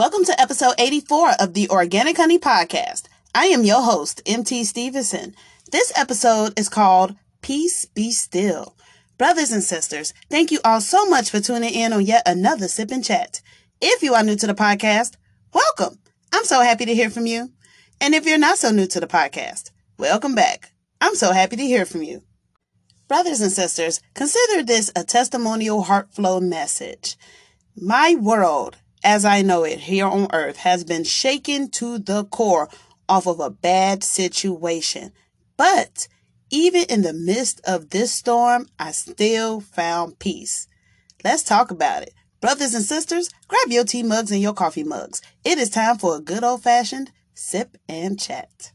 Welcome 0.00 0.24
to 0.24 0.40
episode 0.40 0.72
84 0.78 1.32
of 1.40 1.52
the 1.52 1.68
Organic 1.68 2.16
Honey 2.16 2.38
Podcast. 2.38 3.02
I 3.34 3.48
am 3.48 3.64
your 3.64 3.82
host, 3.82 4.22
MT 4.24 4.64
Stevenson. 4.64 5.34
This 5.72 5.92
episode 5.94 6.58
is 6.58 6.70
called 6.70 7.16
Peace 7.42 7.84
Be 7.84 8.10
Still. 8.10 8.74
Brothers 9.18 9.52
and 9.52 9.62
sisters, 9.62 10.14
thank 10.30 10.50
you 10.50 10.58
all 10.64 10.80
so 10.80 11.04
much 11.04 11.28
for 11.28 11.38
tuning 11.38 11.74
in 11.74 11.92
on 11.92 12.06
yet 12.06 12.22
another 12.24 12.66
Sip 12.66 12.90
and 12.90 13.04
Chat. 13.04 13.42
If 13.82 14.02
you 14.02 14.14
are 14.14 14.22
new 14.22 14.36
to 14.36 14.46
the 14.46 14.54
podcast, 14.54 15.16
welcome. 15.52 15.98
I'm 16.32 16.46
so 16.46 16.62
happy 16.62 16.86
to 16.86 16.94
hear 16.94 17.10
from 17.10 17.26
you. 17.26 17.50
And 18.00 18.14
if 18.14 18.24
you're 18.24 18.38
not 18.38 18.56
so 18.56 18.70
new 18.70 18.86
to 18.86 19.00
the 19.00 19.06
podcast, 19.06 19.70
welcome 19.98 20.34
back. 20.34 20.72
I'm 21.02 21.14
so 21.14 21.32
happy 21.32 21.56
to 21.56 21.66
hear 21.66 21.84
from 21.84 22.02
you. 22.02 22.22
Brothers 23.06 23.42
and 23.42 23.52
sisters, 23.52 24.00
consider 24.14 24.62
this 24.62 24.90
a 24.96 25.04
testimonial 25.04 25.82
heart 25.82 26.10
flow 26.14 26.40
message. 26.40 27.18
My 27.76 28.16
world 28.18 28.78
as 29.02 29.24
I 29.24 29.42
know 29.42 29.64
it 29.64 29.80
here 29.80 30.06
on 30.06 30.28
earth 30.32 30.58
has 30.58 30.84
been 30.84 31.04
shaken 31.04 31.70
to 31.72 31.98
the 31.98 32.24
core 32.24 32.68
off 33.08 33.26
of 33.26 33.40
a 33.40 33.50
bad 33.50 34.04
situation. 34.04 35.12
But 35.56 36.08
even 36.50 36.84
in 36.88 37.02
the 37.02 37.12
midst 37.12 37.60
of 37.64 37.90
this 37.90 38.12
storm, 38.12 38.68
I 38.78 38.92
still 38.92 39.60
found 39.60 40.18
peace. 40.18 40.68
Let's 41.24 41.42
talk 41.42 41.70
about 41.70 42.02
it. 42.02 42.14
Brothers 42.40 42.74
and 42.74 42.84
sisters, 42.84 43.28
grab 43.48 43.68
your 43.68 43.84
tea 43.84 44.02
mugs 44.02 44.30
and 44.30 44.40
your 44.40 44.54
coffee 44.54 44.84
mugs. 44.84 45.20
It 45.44 45.58
is 45.58 45.70
time 45.70 45.98
for 45.98 46.16
a 46.16 46.20
good 46.20 46.42
old 46.42 46.62
fashioned 46.62 47.12
sip 47.34 47.76
and 47.88 48.18
chat. 48.18 48.72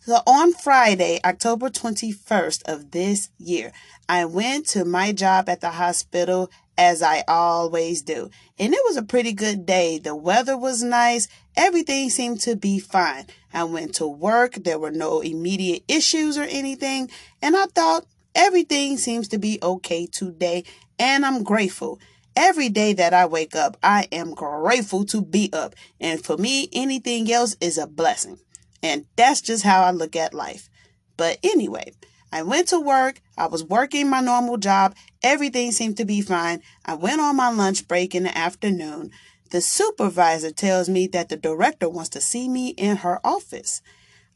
So 0.00 0.20
on 0.26 0.52
Friday, 0.52 1.18
October 1.24 1.70
21st 1.70 2.62
of 2.66 2.90
this 2.90 3.30
year, 3.38 3.72
I 4.08 4.26
went 4.26 4.66
to 4.68 4.84
my 4.84 5.12
job 5.12 5.48
at 5.48 5.62
the 5.62 5.70
hospital 5.70 6.50
as 6.76 7.02
I 7.02 7.24
always 7.28 8.02
do. 8.02 8.30
And 8.58 8.72
it 8.72 8.80
was 8.84 8.96
a 8.96 9.02
pretty 9.02 9.32
good 9.32 9.66
day. 9.66 9.98
The 9.98 10.14
weather 10.14 10.56
was 10.56 10.82
nice. 10.82 11.28
Everything 11.56 12.10
seemed 12.10 12.40
to 12.42 12.56
be 12.56 12.78
fine. 12.78 13.26
I 13.52 13.64
went 13.64 13.94
to 13.96 14.06
work. 14.06 14.54
There 14.54 14.78
were 14.78 14.90
no 14.90 15.20
immediate 15.20 15.84
issues 15.88 16.36
or 16.36 16.42
anything. 16.42 17.10
And 17.40 17.56
I 17.56 17.66
thought 17.66 18.06
everything 18.34 18.96
seems 18.96 19.28
to 19.28 19.38
be 19.38 19.58
okay 19.62 20.06
today. 20.06 20.64
And 20.98 21.24
I'm 21.24 21.42
grateful. 21.42 22.00
Every 22.36 22.68
day 22.68 22.92
that 22.94 23.14
I 23.14 23.26
wake 23.26 23.54
up, 23.54 23.76
I 23.82 24.08
am 24.10 24.34
grateful 24.34 25.04
to 25.06 25.22
be 25.22 25.50
up. 25.52 25.74
And 26.00 26.24
for 26.24 26.36
me, 26.36 26.68
anything 26.72 27.30
else 27.30 27.56
is 27.60 27.78
a 27.78 27.86
blessing. 27.86 28.38
And 28.82 29.06
that's 29.16 29.40
just 29.40 29.62
how 29.62 29.82
I 29.82 29.92
look 29.92 30.16
at 30.16 30.34
life. 30.34 30.68
But 31.16 31.38
anyway, 31.44 31.92
I 32.34 32.42
went 32.42 32.66
to 32.68 32.80
work. 32.80 33.20
I 33.38 33.46
was 33.46 33.62
working 33.62 34.10
my 34.10 34.20
normal 34.20 34.56
job. 34.56 34.96
Everything 35.22 35.70
seemed 35.70 35.96
to 35.98 36.04
be 36.04 36.20
fine. 36.20 36.62
I 36.84 36.94
went 36.94 37.20
on 37.20 37.36
my 37.36 37.48
lunch 37.48 37.86
break 37.86 38.12
in 38.12 38.24
the 38.24 38.36
afternoon. 38.36 39.12
The 39.52 39.60
supervisor 39.60 40.50
tells 40.50 40.88
me 40.88 41.06
that 41.12 41.28
the 41.28 41.36
director 41.36 41.88
wants 41.88 42.10
to 42.10 42.20
see 42.20 42.48
me 42.48 42.70
in 42.70 42.96
her 42.96 43.24
office. 43.24 43.82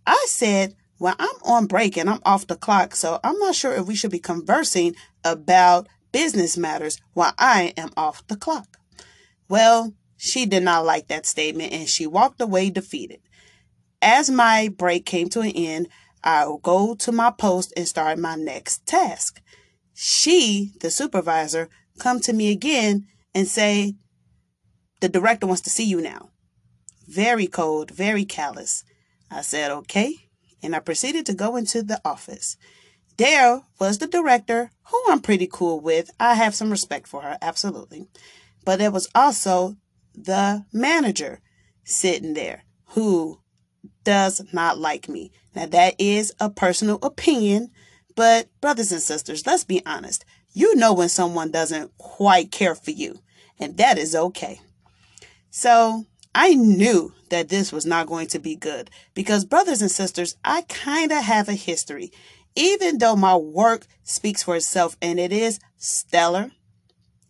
I 0.07 0.27
said, 0.29 0.77
Well, 1.01 1.17
I'm 1.19 1.43
on 1.43 1.67
break 1.67 1.97
and 1.97 2.09
I'm 2.09 2.21
off 2.25 2.47
the 2.47 2.55
clock, 2.55 2.95
so 2.95 3.19
I'm 3.25 3.37
not 3.41 3.57
sure 3.57 3.75
if 3.75 3.89
we 3.89 3.97
should 3.97 4.12
be 4.12 4.21
conversing 4.21 4.95
about 5.25 5.89
business 6.12 6.57
matters 6.57 7.01
while 7.15 7.35
I 7.37 7.75
am 7.77 7.91
off 7.97 8.25
the 8.29 8.37
clock. 8.37 8.77
Well, 9.49 9.93
she 10.17 10.47
did 10.47 10.62
not 10.62 10.85
like 10.85 11.09
that 11.09 11.27
statement 11.27 11.73
and 11.73 11.89
she 11.89 12.07
walked 12.07 12.41
away 12.41 12.71
defeated. 12.71 13.19
As 14.01 14.31
my 14.31 14.69
break 14.69 15.05
came 15.05 15.29
to 15.31 15.41
an 15.41 15.51
end, 15.51 15.89
I'll 16.25 16.59
go 16.59 16.95
to 16.97 17.13
my 17.13 17.31
post 17.31 17.73
and 17.77 17.87
start 17.87 18.19
my 18.19 18.35
next 18.35 18.87
task. 18.87 19.41
She, 19.95 20.73
the 20.81 20.91
supervisor, 20.91 21.69
come 21.99 22.21
to 22.21 22.33
me 22.33 22.51
again 22.51 23.07
and 23.35 23.47
say, 23.47 23.95
the 25.01 25.09
director 25.09 25.47
wants 25.47 25.63
to 25.63 25.71
see 25.71 25.85
you 25.85 26.01
now. 26.01 26.31
Very 27.07 27.47
cold, 27.47 27.91
very 27.91 28.25
callous. 28.25 28.85
I 29.31 29.43
said, 29.43 29.71
okay. 29.71 30.15
And 30.63 30.75
I 30.75 30.81
proceeded 30.81 31.27
to 31.27 31.35
go 31.35 31.57
into 31.57 31.83
the 31.83 32.01
office. 32.05 32.57
There 33.17 33.62
was 33.81 33.99
the 33.99 34.07
director, 34.07 34.71
who 34.91 35.03
I'm 35.09 35.21
pretty 35.21 35.49
cool 35.51 35.81
with. 35.81 36.11
I 36.21 36.34
have 36.34 36.55
some 36.55 36.71
respect 36.71 37.09
for 37.09 37.23
her, 37.23 37.37
absolutely. 37.43 38.09
But 38.65 38.78
there 38.78 38.91
was 38.91 39.09
also 39.15 39.77
the 40.15 40.65
manager 40.73 41.41
sitting 41.84 42.34
there 42.34 42.65
who 42.91 43.41
does 44.05 44.43
not 44.53 44.78
like 44.78 45.09
me. 45.09 45.33
Now, 45.59 45.67
that 45.67 45.97
is 45.99 46.33
a 46.39 46.51
personal 46.51 47.01
opinion, 47.03 47.73
but 48.15 48.49
brothers 48.61 48.93
and 48.93 49.03
sisters, 49.03 49.45
let's 49.45 49.65
be 49.65 49.85
honest. 49.85 50.25
You 50.53 50.77
know 50.77 50.93
when 50.93 51.09
someone 51.09 51.51
doesn't 51.51 51.99
quite 51.99 52.53
care 52.53 52.77
for 52.77 52.93
you, 52.93 53.19
and 53.59 53.77
that 53.77 53.99
is 53.99 54.15
okay. 54.15 54.61
So, 55.51 56.07
I 56.33 56.55
knew 56.55 57.13
that 57.31 57.49
this 57.49 57.73
was 57.73 57.85
not 57.85 58.07
going 58.07 58.29
to 58.29 58.39
be 58.39 58.55
good 58.55 58.89
because, 59.15 59.45
brothers 59.45 59.83
and 59.83 59.91
sisters, 59.91 60.37
I 60.45 60.63
kind 60.69 61.11
of 61.11 61.25
have 61.25 61.49
a 61.49 61.55
history. 61.55 62.13
Even 62.55 62.99
though 62.99 63.17
my 63.17 63.35
work 63.35 63.85
speaks 64.05 64.45
for 64.45 64.55
itself 64.55 64.97
and 65.03 65.19
it 65.19 65.33
is 65.33 65.59
stellar, 65.77 66.53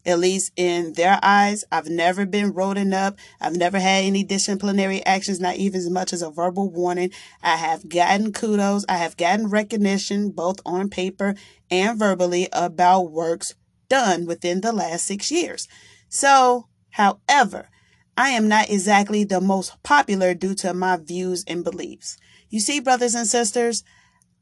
at 0.09 0.19
least 0.19 0.53
in 0.57 0.95
their 0.95 1.21
eyes. 1.23 1.65
I've 1.71 1.89
never 1.89 2.25
been 2.25 2.55
written 2.55 2.95
up. 2.95 3.19
I've 3.41 3.57
never 3.57 3.79
had 3.79 4.05
any 4.05 4.25
disciplinary 4.25 5.05
actions, 5.05 5.39
not 5.39 5.57
even 5.57 5.79
as 5.79 5.91
much 5.91 6.15
as 6.15 6.23
a 6.23 6.31
verbal 6.31 6.71
warning. 6.71 7.13
I 7.43 7.57
have 7.57 7.89
gotten 7.89 8.33
kudos. 8.33 8.87
I 8.89 8.97
have 8.97 9.19
gotten 9.19 9.51
recognition, 9.51 10.31
both 10.31 10.61
on 10.65 10.89
paper 10.89 11.35
and 11.71 11.99
verbally, 11.99 12.49
about 12.55 13.13
works 13.13 13.55
done 13.91 14.25
within 14.25 14.63
the 14.63 14.73
last 14.73 15.05
six 15.05 15.31
years. 15.31 15.69
So, 16.09 16.69
however, 16.91 17.69
I 18.17 18.31
am 18.31 18.49
not 18.49 18.71
exactly 18.71 19.25
the 19.25 19.43
most 19.43 19.83
popular 19.83 20.33
due 20.33 20.55
to 20.57 20.73
my 20.73 20.97
views 20.97 21.45
and 21.47 21.63
beliefs. 21.63 22.17
You 22.49 22.61
see, 22.61 22.81
brothers 22.81 23.15
and 23.15 23.27
sisters, 23.27 23.85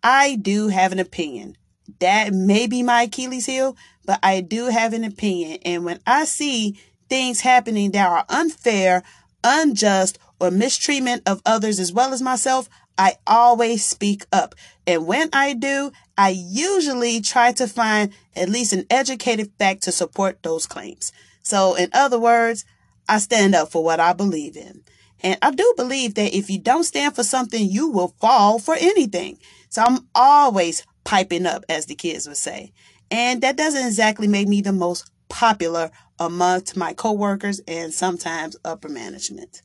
I 0.00 0.36
do 0.36 0.68
have 0.68 0.92
an 0.92 1.00
opinion. 1.00 1.56
That 2.00 2.32
may 2.32 2.66
be 2.66 2.82
my 2.82 3.02
Achilles 3.02 3.46
heel, 3.46 3.76
but 4.04 4.18
I 4.22 4.40
do 4.40 4.66
have 4.66 4.92
an 4.92 5.04
opinion. 5.04 5.58
And 5.64 5.84
when 5.84 6.00
I 6.06 6.24
see 6.24 6.80
things 7.08 7.40
happening 7.40 7.92
that 7.92 8.08
are 8.08 8.24
unfair, 8.28 9.02
unjust, 9.44 10.18
or 10.40 10.50
mistreatment 10.50 11.22
of 11.26 11.42
others 11.46 11.78
as 11.78 11.92
well 11.92 12.12
as 12.12 12.20
myself, 12.22 12.68
I 12.98 13.16
always 13.26 13.84
speak 13.84 14.24
up. 14.32 14.54
And 14.86 15.06
when 15.06 15.28
I 15.32 15.52
do, 15.54 15.92
I 16.16 16.30
usually 16.30 17.20
try 17.20 17.52
to 17.52 17.66
find 17.66 18.12
at 18.34 18.48
least 18.48 18.72
an 18.72 18.86
educated 18.90 19.52
fact 19.58 19.82
to 19.84 19.92
support 19.92 20.42
those 20.42 20.66
claims. 20.66 21.12
So, 21.42 21.74
in 21.74 21.90
other 21.92 22.18
words, 22.18 22.64
I 23.08 23.18
stand 23.18 23.54
up 23.54 23.70
for 23.70 23.84
what 23.84 24.00
I 24.00 24.12
believe 24.12 24.56
in. 24.56 24.82
And 25.22 25.38
I 25.42 25.50
do 25.50 25.74
believe 25.76 26.14
that 26.14 26.36
if 26.36 26.50
you 26.50 26.58
don't 26.58 26.84
stand 26.84 27.14
for 27.14 27.22
something, 27.22 27.68
you 27.68 27.88
will 27.88 28.14
fall 28.20 28.58
for 28.58 28.74
anything. 28.74 29.38
So 29.68 29.82
I'm 29.82 30.08
always 30.14 30.84
piping 31.06 31.46
up, 31.46 31.64
as 31.68 31.86
the 31.86 31.94
kids 31.94 32.28
would 32.28 32.36
say. 32.36 32.72
And 33.10 33.40
that 33.42 33.56
doesn't 33.56 33.86
exactly 33.86 34.26
make 34.26 34.48
me 34.48 34.60
the 34.60 34.72
most 34.72 35.10
popular 35.28 35.90
amongst 36.18 36.76
my 36.76 36.92
coworkers 36.92 37.60
and 37.66 37.94
sometimes 37.94 38.56
upper 38.64 38.88
management. 38.88 39.62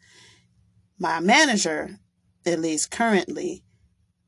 My 1.00 1.19
manager, 1.19 1.97
at 2.46 2.59
least 2.59 2.91
currently, 2.91 3.63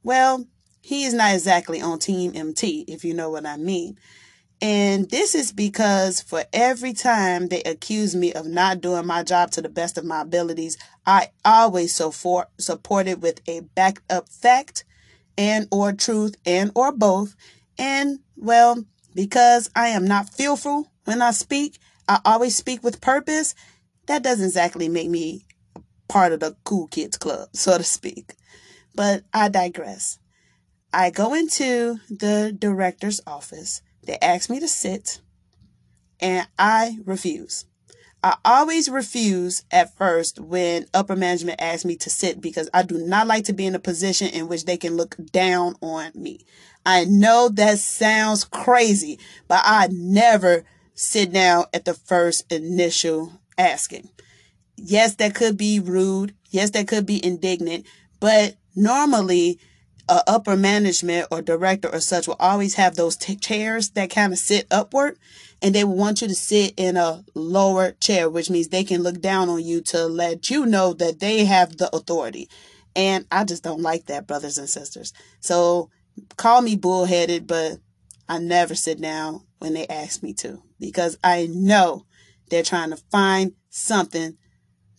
well, 0.04 0.46
he 0.82 1.06
is 1.06 1.14
not 1.14 1.34
exactly 1.34 1.82
on 1.82 2.00
Team 2.00 2.34
MT, 2.36 2.86
if 2.88 3.06
you 3.06 3.14
know 3.14 3.30
what 3.30 3.46
I 3.46 3.58
mean. 3.58 3.98
And 4.62 5.10
this 5.10 5.36
is 5.36 5.52
because 5.52 6.22
for 6.22 6.46
every 6.52 6.94
time 6.94 7.48
they 7.48 7.62
accuse 7.64 8.16
me 8.16 8.34
of 8.34 8.48
not 8.48 8.82
doing 8.82 9.06
my 9.06 9.22
job 9.22 9.52
to 9.52 9.62
the 9.62 9.70
best 9.70 9.98
of 9.98 10.06
my 10.06 10.22
abilities, 10.22 10.78
I 11.06 11.30
always 11.44 11.94
support 11.94 12.48
support 12.58 13.08
it 13.08 13.20
with 13.20 13.42
a 13.48 13.62
backed 13.62 14.10
up 14.12 14.30
fact 14.30 14.86
and 15.38 15.68
or 15.72 15.94
truth 15.94 16.36
and 16.46 16.72
or 16.76 16.92
both. 16.92 17.36
And 17.78 18.20
well, 18.36 18.84
because 19.16 19.70
I 19.76 19.90
am 19.90 20.06
not 20.06 20.30
fearful 20.30 20.92
when 21.06 21.22
I 21.22 21.32
speak, 21.32 21.80
I 22.08 22.20
always 22.26 22.56
speak 22.56 22.84
with 22.84 23.02
purpose. 23.02 23.56
That 24.08 24.24
doesn't 24.24 24.46
exactly 24.46 24.90
make 24.90 25.10
me 25.10 25.46
part 26.08 26.34
of 26.34 26.40
the 26.40 26.56
cool 26.64 26.88
kids 26.88 27.18
club, 27.18 27.50
so 27.54 27.78
to 27.78 27.84
speak. 27.84 28.36
But 28.96 29.24
I 29.34 29.50
digress. 29.50 30.20
I 30.94 31.10
go 31.10 31.34
into 31.34 32.00
the 32.10 32.56
director's 32.58 33.22
office. 33.26 33.82
They 34.04 34.18
ask 34.22 34.50
me 34.50 34.60
to 34.60 34.68
sit, 34.68 35.22
and 36.20 36.48
I 36.60 37.00
refuse. 37.06 37.66
I 38.24 38.38
always 38.46 38.88
refuse 38.88 39.66
at 39.70 39.98
first 39.98 40.40
when 40.40 40.86
upper 40.94 41.16
management 41.16 41.62
asks 41.62 41.84
me 41.84 41.98
to 41.98 42.10
sit 42.10 42.40
because 42.40 42.70
I 42.74 42.84
do 42.84 42.98
not 42.98 43.28
like 43.28 43.44
to 43.46 43.54
be 43.54 43.66
in 43.66 43.76
a 43.76 43.80
position 43.80 44.30
in 44.30 44.48
which 44.48 44.64
they 44.64 44.78
can 44.78 44.96
look 44.96 45.18
down 45.32 45.76
on 45.82 46.12
me. 46.16 46.46
I 46.86 47.04
know 47.04 47.50
that 47.50 47.80
sounds 47.80 48.46
crazy, 48.46 49.20
but 49.50 49.62
I 49.66 49.90
never 49.92 50.64
sit 50.94 51.34
down 51.34 51.66
at 51.74 51.84
the 51.84 51.94
first 51.94 52.50
initial 52.50 53.42
asking. 53.58 54.10
Yes, 54.78 55.16
that 55.16 55.36
could 55.36 55.58
be 55.58 55.82
rude. 55.82 56.34
Yes, 56.50 56.70
that 56.72 56.88
could 56.88 57.06
be 57.06 57.24
indignant, 57.24 57.86
but 58.22 58.56
normally 58.74 59.60
upper 60.28 60.56
management 60.56 61.28
or 61.32 61.42
director 61.42 61.90
or 61.90 62.00
such 62.00 62.28
will 62.28 62.36
always 62.40 62.76
have 62.76 62.96
those 62.96 63.16
t- 63.16 63.36
chairs 63.36 63.92
that 63.92 64.10
kind 64.10 64.34
of 64.34 64.40
sit 64.40 64.68
upward 64.70 65.18
and 65.64 65.74
they 65.74 65.86
want 65.86 66.22
you 66.22 66.28
to 66.28 66.36
sit 66.36 66.74
in 66.76 66.98
a 66.98 67.24
lower 67.34 67.92
chair, 67.94 68.30
which 68.30 68.50
means 68.50 68.68
they 68.68 68.84
can 68.84 69.02
look 69.02 69.22
down 69.22 69.48
on 69.48 69.64
you 69.64 69.82
to 69.82 70.06
let 70.06 70.50
you 70.50 70.66
know 70.66 70.94
that 70.94 71.22
they 71.22 71.46
have 71.46 71.78
the 71.78 71.90
authority. 71.96 72.50
And 72.98 73.26
I 73.32 73.46
just 73.46 73.64
don't 73.64 73.82
like 73.82 74.08
that, 74.08 74.28
brothers 74.28 74.58
and 74.58 74.70
sisters. 74.70 75.14
So 75.40 75.90
call 76.36 76.62
me 76.62 76.76
bullheaded, 76.76 77.48
but 77.48 77.78
I 78.28 78.40
never 78.40 78.76
sit 78.76 79.00
down 79.00 79.46
when 79.60 79.74
they 79.74 79.88
ask 79.88 80.22
me 80.22 80.34
to 80.36 80.62
because 80.82 81.18
I 81.24 81.48
know 81.50 82.06
they're 82.50 82.62
trying 82.62 82.90
to 82.90 82.98
find 83.10 83.54
something 83.70 84.38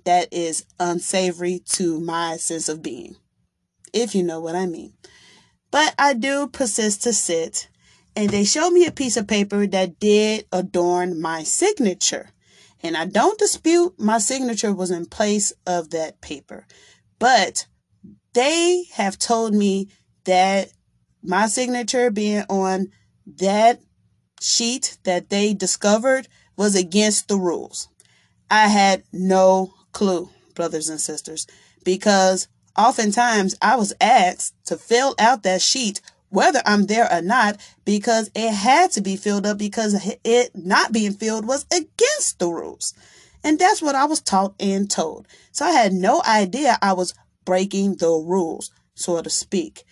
that 0.04 0.32
is 0.32 0.64
unsavory 0.80 1.60
to 1.72 2.00
my 2.00 2.38
sense 2.38 2.70
of 2.70 2.82
being, 2.82 3.16
if 3.92 4.14
you 4.14 4.22
know 4.22 4.40
what 4.40 4.56
I 4.56 4.64
mean. 4.64 4.94
But 5.70 5.94
I 5.98 6.14
do 6.14 6.46
persist 6.46 7.02
to 7.02 7.12
sit, 7.12 7.68
and 8.16 8.30
they 8.30 8.44
showed 8.44 8.70
me 8.70 8.86
a 8.86 8.92
piece 8.92 9.16
of 9.16 9.26
paper 9.26 9.66
that 9.66 9.98
did 9.98 10.46
adorn 10.52 11.20
my 11.20 11.42
signature. 11.42 12.30
And 12.82 12.96
I 12.96 13.06
don't 13.06 13.38
dispute 13.38 13.94
my 13.98 14.18
signature 14.18 14.72
was 14.72 14.90
in 14.90 15.06
place 15.06 15.52
of 15.66 15.90
that 15.90 16.20
paper. 16.20 16.66
But 17.18 17.66
they 18.34 18.84
have 18.92 19.18
told 19.18 19.54
me 19.54 19.88
that 20.24 20.68
my 21.22 21.46
signature 21.46 22.10
being 22.10 22.44
on 22.48 22.88
that 23.38 23.80
sheet 24.40 24.98
that 25.04 25.30
they 25.30 25.54
discovered 25.54 26.28
was 26.56 26.76
against 26.76 27.28
the 27.28 27.38
rules. 27.38 27.88
I 28.50 28.68
had 28.68 29.04
no 29.12 29.74
clue, 29.92 30.28
brothers 30.54 30.88
and 30.88 31.00
sisters, 31.00 31.46
because 31.84 32.48
oftentimes 32.76 33.54
I 33.62 33.76
was 33.76 33.94
asked 34.00 34.54
to 34.66 34.76
fill 34.76 35.14
out 35.18 35.42
that 35.44 35.62
sheet 35.62 36.00
whether 36.34 36.60
I'm 36.66 36.86
there 36.86 37.10
or 37.10 37.22
not 37.22 37.60
because 37.84 38.30
it 38.34 38.52
had 38.52 38.90
to 38.92 39.00
be 39.00 39.16
filled 39.16 39.46
up 39.46 39.56
because 39.56 39.94
it 40.24 40.50
not 40.54 40.92
being 40.92 41.12
filled 41.12 41.46
was 41.46 41.64
against 41.72 42.40
the 42.40 42.48
rules. 42.48 42.92
And 43.44 43.58
that's 43.58 43.80
what 43.80 43.94
I 43.94 44.06
was 44.06 44.20
taught 44.20 44.54
and 44.58 44.90
told. 44.90 45.28
So 45.52 45.64
I 45.64 45.70
had 45.70 45.92
no 45.92 46.22
idea 46.26 46.76
I 46.82 46.94
was 46.94 47.14
breaking 47.44 47.96
the 47.96 48.08
rules, 48.08 48.72
so 48.94 49.22
to 49.22 49.30
speak. 49.30 49.84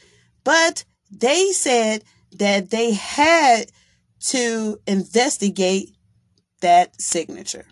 But 0.43 0.85
they 1.11 1.53
said 1.53 2.03
that 2.33 2.71
they 2.71 2.93
had 2.93 3.71
to 4.27 4.81
investigate 4.87 5.95
that 6.61 7.01
signature. 7.01 7.67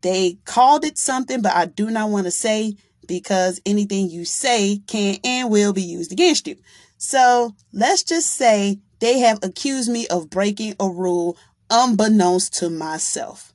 They 0.00 0.38
called 0.44 0.84
it 0.84 0.96
something, 0.96 1.42
but 1.42 1.52
I 1.52 1.66
do 1.66 1.90
not 1.90 2.10
want 2.10 2.24
to 2.26 2.30
say 2.30 2.76
because 3.06 3.60
anything 3.66 4.08
you 4.08 4.24
say 4.24 4.80
can 4.86 5.18
and 5.22 5.50
will 5.50 5.72
be 5.72 5.82
used 5.82 6.12
against 6.12 6.46
you. 6.46 6.56
So 6.96 7.54
let's 7.72 8.02
just 8.02 8.30
say 8.30 8.80
they 9.00 9.18
have 9.20 9.38
accused 9.42 9.90
me 9.90 10.06
of 10.08 10.30
breaking 10.30 10.74
a 10.80 10.88
rule 10.88 11.36
unbeknownst 11.70 12.54
to 12.54 12.70
myself. 12.70 13.52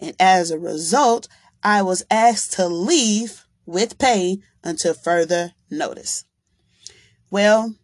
And 0.00 0.14
as 0.18 0.50
a 0.50 0.58
result, 0.58 1.28
I 1.62 1.82
was 1.82 2.04
asked 2.10 2.54
to 2.54 2.66
leave 2.66 3.44
with 3.66 3.98
pay 3.98 4.38
until 4.64 4.94
further 4.94 5.52
notice. 5.70 6.24
Well, 7.30 7.74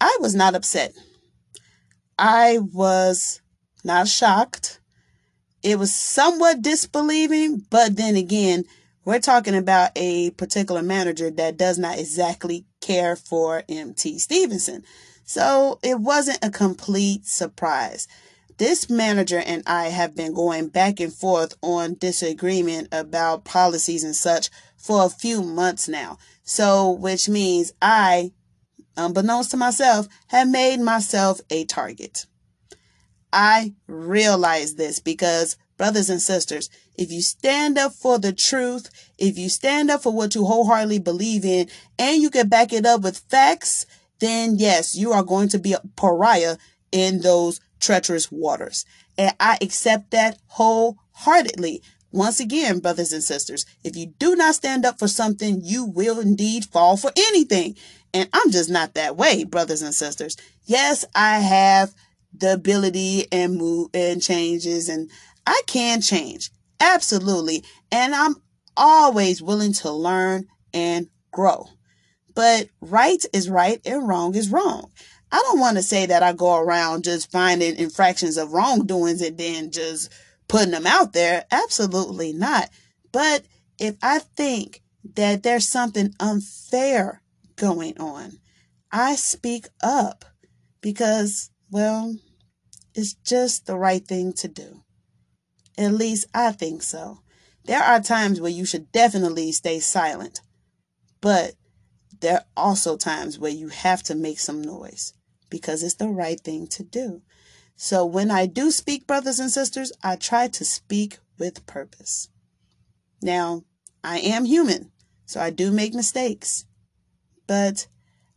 I 0.00 0.16
was 0.20 0.34
not 0.34 0.54
upset. 0.54 0.92
I 2.18 2.58
was 2.58 3.40
not 3.82 4.08
shocked. 4.08 4.80
It 5.62 5.78
was 5.78 5.94
somewhat 5.94 6.62
disbelieving, 6.62 7.66
but 7.70 7.96
then 7.96 8.14
again, 8.16 8.64
we're 9.04 9.18
talking 9.18 9.56
about 9.56 9.90
a 9.96 10.30
particular 10.32 10.82
manager 10.82 11.30
that 11.30 11.56
does 11.56 11.78
not 11.78 11.98
exactly 11.98 12.66
care 12.88 13.16
for 13.16 13.62
MT 13.68 14.18
Stevenson. 14.18 14.82
So 15.24 15.78
it 15.82 16.00
wasn't 16.00 16.38
a 16.42 16.50
complete 16.50 17.26
surprise. 17.26 18.08
This 18.56 18.88
manager 18.88 19.42
and 19.44 19.62
I 19.66 19.88
have 19.88 20.16
been 20.16 20.32
going 20.32 20.68
back 20.68 20.98
and 20.98 21.12
forth 21.12 21.54
on 21.62 21.94
disagreement 21.94 22.88
about 22.90 23.44
policies 23.44 24.04
and 24.04 24.16
such 24.16 24.48
for 24.76 25.04
a 25.04 25.10
few 25.10 25.42
months 25.42 25.86
now. 25.86 26.18
So, 26.44 26.90
which 26.90 27.28
means 27.28 27.72
I, 27.82 28.32
unbeknownst 28.96 29.50
to 29.50 29.58
myself, 29.58 30.08
have 30.28 30.48
made 30.48 30.80
myself 30.80 31.42
a 31.50 31.66
target. 31.66 32.24
I 33.30 33.74
realize 33.86 34.76
this 34.76 34.98
because, 34.98 35.58
brothers 35.78 36.10
and 36.10 36.20
sisters, 36.20 36.68
if 36.96 37.10
you 37.10 37.22
stand 37.22 37.78
up 37.78 37.92
for 37.92 38.18
the 38.18 38.32
truth, 38.32 38.90
if 39.16 39.38
you 39.38 39.48
stand 39.48 39.90
up 39.90 40.02
for 40.02 40.12
what 40.12 40.34
you 40.34 40.44
wholeheartedly 40.44 40.98
believe 40.98 41.44
in, 41.44 41.68
and 41.98 42.20
you 42.20 42.28
can 42.28 42.48
back 42.48 42.72
it 42.72 42.84
up 42.84 43.00
with 43.00 43.18
facts, 43.30 43.86
then 44.18 44.56
yes, 44.56 44.94
you 44.94 45.12
are 45.12 45.22
going 45.22 45.48
to 45.48 45.58
be 45.58 45.72
a 45.72 45.80
pariah 45.96 46.56
in 46.92 47.20
those 47.20 47.60
treacherous 47.80 48.30
waters. 48.30 48.84
And 49.16 49.34
I 49.40 49.58
accept 49.62 50.10
that 50.10 50.38
wholeheartedly. 50.48 51.82
Once 52.10 52.40
again, 52.40 52.78
brothers 52.78 53.12
and 53.12 53.22
sisters, 53.22 53.66
if 53.84 53.94
you 53.94 54.06
do 54.18 54.34
not 54.34 54.54
stand 54.54 54.84
up 54.84 54.98
for 54.98 55.08
something, 55.08 55.60
you 55.62 55.84
will 55.84 56.18
indeed 56.18 56.64
fall 56.64 56.96
for 56.96 57.12
anything. 57.16 57.76
And 58.14 58.28
I'm 58.32 58.50
just 58.50 58.70
not 58.70 58.94
that 58.94 59.16
way, 59.16 59.44
brothers 59.44 59.82
and 59.82 59.94
sisters. 59.94 60.36
Yes, 60.64 61.04
I 61.14 61.40
have 61.40 61.94
the 62.32 62.54
ability 62.54 63.26
and 63.32 63.56
move 63.56 63.90
and 63.92 64.22
changes 64.22 64.88
and 64.88 65.10
I 65.48 65.62
can 65.66 66.02
change. 66.02 66.50
Absolutely. 66.78 67.64
And 67.90 68.14
I'm 68.14 68.36
always 68.76 69.40
willing 69.40 69.72
to 69.72 69.90
learn 69.90 70.46
and 70.74 71.08
grow. 71.32 71.68
But 72.34 72.68
right 72.82 73.24
is 73.32 73.48
right 73.48 73.80
and 73.86 74.06
wrong 74.06 74.34
is 74.34 74.50
wrong. 74.50 74.90
I 75.32 75.38
don't 75.38 75.58
want 75.58 75.78
to 75.78 75.82
say 75.82 76.04
that 76.04 76.22
I 76.22 76.34
go 76.34 76.58
around 76.58 77.04
just 77.04 77.32
finding 77.32 77.76
infractions 77.76 78.36
of 78.36 78.52
wrongdoings 78.52 79.22
and 79.22 79.38
then 79.38 79.70
just 79.70 80.12
putting 80.48 80.72
them 80.72 80.86
out 80.86 81.14
there. 81.14 81.46
Absolutely 81.50 82.34
not. 82.34 82.68
But 83.10 83.46
if 83.78 83.96
I 84.02 84.18
think 84.18 84.82
that 85.14 85.42
there's 85.44 85.66
something 85.66 86.12
unfair 86.20 87.22
going 87.56 87.98
on, 87.98 88.38
I 88.92 89.14
speak 89.16 89.68
up 89.82 90.26
because, 90.82 91.50
well, 91.70 92.16
it's 92.94 93.14
just 93.14 93.64
the 93.64 93.78
right 93.78 94.06
thing 94.06 94.34
to 94.34 94.48
do. 94.48 94.82
At 95.78 95.94
least 95.94 96.26
I 96.34 96.50
think 96.52 96.82
so. 96.82 97.20
There 97.64 97.82
are 97.82 98.00
times 98.00 98.40
where 98.40 98.50
you 98.50 98.64
should 98.64 98.90
definitely 98.90 99.52
stay 99.52 99.78
silent, 99.78 100.40
but 101.20 101.54
there 102.20 102.38
are 102.38 102.44
also 102.56 102.96
times 102.96 103.38
where 103.38 103.52
you 103.52 103.68
have 103.68 104.02
to 104.04 104.16
make 104.16 104.40
some 104.40 104.60
noise 104.60 105.12
because 105.50 105.84
it's 105.84 105.94
the 105.94 106.08
right 106.08 106.40
thing 106.40 106.66
to 106.66 106.82
do. 106.82 107.22
So 107.76 108.04
when 108.04 108.30
I 108.30 108.46
do 108.46 108.72
speak, 108.72 109.06
brothers 109.06 109.38
and 109.38 109.52
sisters, 109.52 109.92
I 110.02 110.16
try 110.16 110.48
to 110.48 110.64
speak 110.64 111.18
with 111.38 111.64
purpose. 111.66 112.28
Now, 113.22 113.62
I 114.02 114.18
am 114.18 114.46
human, 114.46 114.90
so 115.26 115.40
I 115.40 115.50
do 115.50 115.70
make 115.70 115.94
mistakes, 115.94 116.64
but 117.46 117.86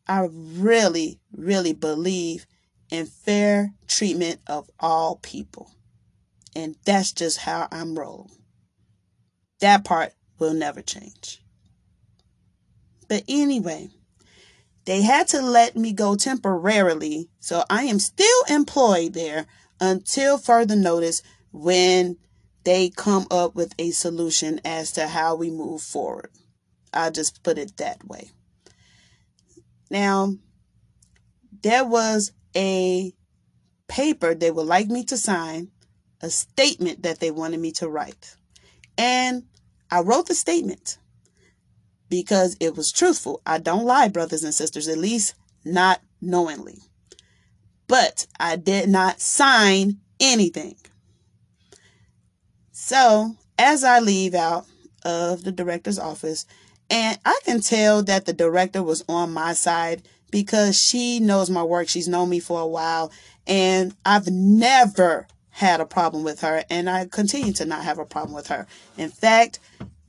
I 0.07 0.27
really, 0.31 1.19
really 1.31 1.73
believe 1.73 2.45
in 2.91 3.07
fair 3.07 3.73
treatment 3.87 4.41
of 4.45 4.69
all 4.79 5.15
people. 5.17 5.71
And 6.55 6.75
that's 6.85 7.11
just 7.11 7.39
how 7.39 7.67
I'm 7.71 7.97
rolling. 7.97 8.43
That 9.59 9.85
part 9.85 10.13
will 10.39 10.53
never 10.53 10.81
change. 10.81 11.41
But 13.07 13.23
anyway, 13.27 13.89
they 14.85 15.01
had 15.01 15.27
to 15.29 15.41
let 15.41 15.75
me 15.75 15.93
go 15.93 16.15
temporarily, 16.15 17.29
so 17.39 17.63
I 17.69 17.83
am 17.83 17.99
still 17.99 18.43
employed 18.49 19.13
there 19.13 19.45
until 19.79 20.37
further 20.37 20.75
notice 20.75 21.21
when 21.51 22.17
they 22.63 22.89
come 22.89 23.27
up 23.31 23.55
with 23.55 23.73
a 23.77 23.91
solution 23.91 24.59
as 24.63 24.91
to 24.93 25.07
how 25.07 25.35
we 25.35 25.49
move 25.49 25.81
forward. 25.81 26.31
I'll 26.93 27.11
just 27.11 27.43
put 27.43 27.57
it 27.57 27.77
that 27.77 28.07
way. 28.07 28.31
Now, 29.89 30.35
there 31.63 31.85
was 31.85 32.31
a 32.55 33.13
paper 33.87 34.33
they 34.33 34.51
would 34.51 34.67
like 34.67 34.87
me 34.87 35.03
to 35.05 35.17
sign, 35.17 35.69
a 36.21 36.29
statement 36.29 37.03
that 37.03 37.19
they 37.19 37.31
wanted 37.31 37.59
me 37.59 37.71
to 37.73 37.89
write. 37.89 38.35
And 38.97 39.43
I 39.89 40.01
wrote 40.01 40.27
the 40.27 40.35
statement 40.35 40.97
because 42.09 42.55
it 42.59 42.75
was 42.75 42.91
truthful. 42.91 43.41
I 43.45 43.57
don't 43.57 43.85
lie, 43.85 44.09
brothers 44.09 44.43
and 44.43 44.53
sisters, 44.53 44.87
at 44.87 44.97
least 44.97 45.33
not 45.65 46.01
knowingly. 46.21 46.79
But 47.87 48.27
I 48.39 48.55
did 48.55 48.89
not 48.89 49.19
sign 49.19 49.97
anything. 50.19 50.75
So, 52.71 53.35
as 53.57 53.83
I 53.83 53.99
leave 53.99 54.33
out 54.33 54.65
of 55.03 55.43
the 55.43 55.51
director's 55.51 55.99
office, 55.99 56.45
and 56.89 57.17
I 57.25 57.39
can 57.45 57.61
tell 57.61 58.03
that 58.03 58.25
the 58.25 58.33
director 58.33 58.83
was 58.83 59.03
on 59.07 59.33
my 59.33 59.53
side 59.53 60.03
because 60.29 60.77
she 60.77 61.19
knows 61.19 61.49
my 61.49 61.63
work. 61.63 61.87
She's 61.87 62.07
known 62.07 62.29
me 62.29 62.39
for 62.39 62.59
a 62.59 62.67
while, 62.67 63.11
and 63.47 63.95
I've 64.05 64.27
never 64.27 65.27
had 65.61 65.79
a 65.79 65.85
problem 65.85 66.23
with 66.23 66.41
her, 66.41 66.63
and 66.71 66.89
I 66.89 67.05
continue 67.05 67.53
to 67.53 67.65
not 67.65 67.83
have 67.83 67.99
a 67.99 68.05
problem 68.05 68.33
with 68.33 68.47
her. 68.47 68.65
In 68.97 69.09
fact, 69.09 69.59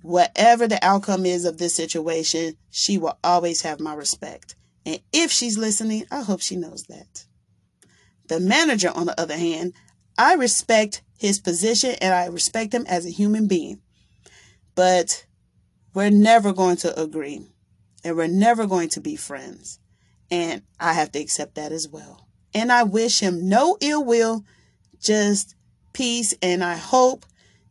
whatever 0.01 0.67
the 0.67 0.83
outcome 0.83 1.27
is 1.27 1.45
of 1.45 1.59
this 1.59 1.75
situation, 1.75 2.57
she 2.71 2.97
will 2.97 3.19
always 3.23 3.61
have 3.61 3.79
my 3.79 3.93
respect. 3.93 4.57
And 4.87 5.01
if 5.13 5.31
she's 5.31 5.59
listening, 5.59 6.07
I 6.11 6.23
hope 6.23 6.41
she 6.41 6.57
knows 6.57 6.85
that. 6.85 7.27
The 8.29 8.41
manager, 8.41 8.91
on 8.95 9.05
the 9.05 9.21
other 9.21 9.37
hand, 9.37 9.75
I 10.17 10.35
respect 10.35 11.03
his 11.19 11.39
position 11.39 11.97
and 12.01 12.15
I 12.15 12.27
respect 12.27 12.73
him 12.73 12.87
as 12.89 13.05
a 13.05 13.11
human 13.11 13.47
being. 13.47 13.83
But 14.75 15.27
we're 15.93 16.11
never 16.11 16.55
going 16.55 16.77
to 16.77 16.99
agree 16.99 17.47
and 18.03 18.17
we're 18.17 18.27
never 18.27 18.67
going 18.67 18.89
to 18.91 19.03
be 19.03 19.17
friends. 19.17 19.81
And 20.31 20.63
I 20.81 20.95
have 20.95 21.13
to 21.13 21.19
accept 21.19 21.57
that 21.57 21.73
as 21.73 21.89
well. 21.89 22.27
And 22.55 22.73
I 22.73 22.85
wish 22.85 23.21
him 23.21 23.51
no 23.51 23.77
ill 23.83 24.03
will, 24.03 24.47
just 25.03 25.55
peace. 25.93 26.35
And 26.41 26.65
I 26.65 26.77
hope 26.77 27.27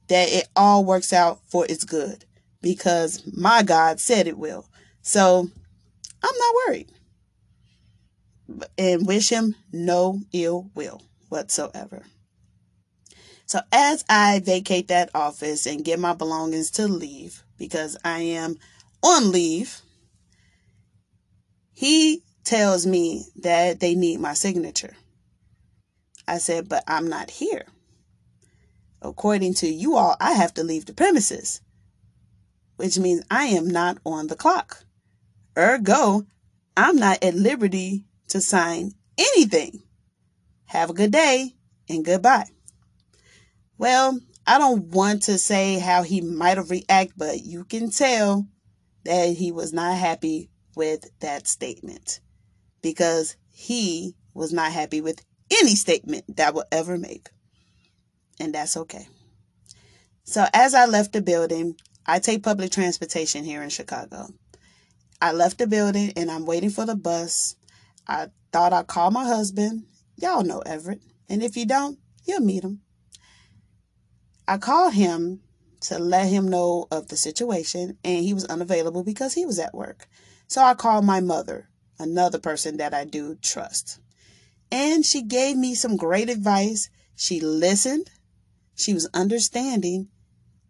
that 0.07 0.29
it 0.29 0.47
all 0.55 0.83
works 0.83 1.13
out 1.13 1.39
for 1.47 1.65
its 1.65 1.83
good 1.83 2.25
because 2.61 3.23
my 3.35 3.63
God 3.63 3.99
said 3.99 4.27
it 4.27 4.37
will. 4.37 4.65
So 5.01 5.49
I'm 6.23 6.37
not 6.37 6.55
worried. 6.67 6.91
And 8.77 9.07
wish 9.07 9.29
him 9.29 9.55
no 9.71 10.19
ill 10.33 10.69
will 10.75 11.01
whatsoever. 11.29 12.03
So 13.45 13.59
as 13.71 14.05
I 14.07 14.39
vacate 14.39 14.87
that 14.89 15.09
office 15.13 15.65
and 15.65 15.83
get 15.83 15.99
my 15.99 16.13
belongings 16.13 16.71
to 16.71 16.87
leave, 16.87 17.43
because 17.57 17.97
I 18.03 18.19
am 18.19 18.57
on 19.03 19.31
leave, 19.31 19.81
he 21.73 22.23
tells 22.43 22.85
me 22.85 23.25
that 23.41 23.79
they 23.79 23.95
need 23.95 24.19
my 24.19 24.33
signature. 24.33 24.95
I 26.31 26.37
said, 26.37 26.69
but 26.69 26.85
I'm 26.87 27.09
not 27.09 27.29
here. 27.29 27.65
According 29.01 29.55
to 29.55 29.67
you 29.67 29.97
all, 29.97 30.15
I 30.21 30.31
have 30.31 30.53
to 30.53 30.63
leave 30.63 30.85
the 30.85 30.93
premises, 30.93 31.59
which 32.77 32.97
means 32.97 33.25
I 33.29 33.47
am 33.47 33.67
not 33.67 33.97
on 34.05 34.27
the 34.27 34.37
clock. 34.37 34.85
Ergo, 35.57 36.25
I'm 36.77 36.95
not 36.95 37.21
at 37.21 37.35
liberty 37.35 38.05
to 38.29 38.39
sign 38.39 38.93
anything. 39.17 39.83
Have 40.67 40.89
a 40.89 40.93
good 40.93 41.11
day 41.11 41.57
and 41.89 42.05
goodbye. 42.05 42.47
Well, 43.77 44.17
I 44.47 44.57
don't 44.57 44.85
want 44.85 45.23
to 45.23 45.37
say 45.37 45.79
how 45.79 46.03
he 46.03 46.21
might 46.21 46.55
have 46.55 46.71
reacted, 46.71 47.17
but 47.17 47.43
you 47.43 47.65
can 47.65 47.89
tell 47.89 48.47
that 49.03 49.35
he 49.35 49.51
was 49.51 49.73
not 49.73 49.97
happy 49.97 50.49
with 50.77 51.09
that 51.19 51.45
statement 51.45 52.21
because 52.81 53.35
he 53.49 54.15
was 54.33 54.53
not 54.53 54.71
happy 54.71 55.01
with 55.01 55.25
any 55.51 55.75
statement 55.75 56.37
that 56.37 56.53
will 56.53 56.65
ever 56.71 56.97
make. 56.97 57.29
And 58.39 58.53
that's 58.53 58.77
okay. 58.77 59.07
So 60.23 60.45
as 60.53 60.73
I 60.73 60.85
left 60.85 61.13
the 61.13 61.21
building, 61.21 61.75
I 62.05 62.19
take 62.19 62.43
public 62.43 62.71
transportation 62.71 63.43
here 63.43 63.61
in 63.61 63.69
Chicago. 63.69 64.27
I 65.21 65.33
left 65.33 65.59
the 65.59 65.67
building 65.67 66.13
and 66.15 66.31
I'm 66.31 66.45
waiting 66.45 66.69
for 66.69 66.85
the 66.85 66.95
bus. 66.95 67.55
I 68.07 68.27
thought 68.51 68.73
I'd 68.73 68.87
call 68.87 69.11
my 69.11 69.25
husband. 69.25 69.83
Y'all 70.17 70.43
know 70.43 70.59
Everett. 70.59 71.01
And 71.29 71.43
if 71.43 71.55
you 71.55 71.65
don't, 71.65 71.99
you'll 72.25 72.41
meet 72.41 72.63
him. 72.63 72.81
I 74.47 74.57
called 74.57 74.93
him 74.93 75.41
to 75.81 75.99
let 75.99 76.27
him 76.27 76.47
know 76.47 76.87
of 76.91 77.07
the 77.07 77.17
situation 77.17 77.97
and 78.03 78.23
he 78.23 78.33
was 78.33 78.45
unavailable 78.45 79.03
because 79.03 79.33
he 79.33 79.45
was 79.45 79.59
at 79.59 79.73
work. 79.73 80.07
So 80.47 80.61
I 80.61 80.73
called 80.73 81.05
my 81.05 81.21
mother, 81.21 81.69
another 81.99 82.39
person 82.39 82.77
that 82.77 82.93
I 82.93 83.05
do 83.05 83.35
trust. 83.35 83.99
And 84.71 85.05
she 85.05 85.21
gave 85.21 85.57
me 85.57 85.75
some 85.75 85.97
great 85.97 86.29
advice. 86.29 86.89
She 87.15 87.39
listened, 87.39 88.09
she 88.75 88.93
was 88.93 89.09
understanding, 89.13 90.07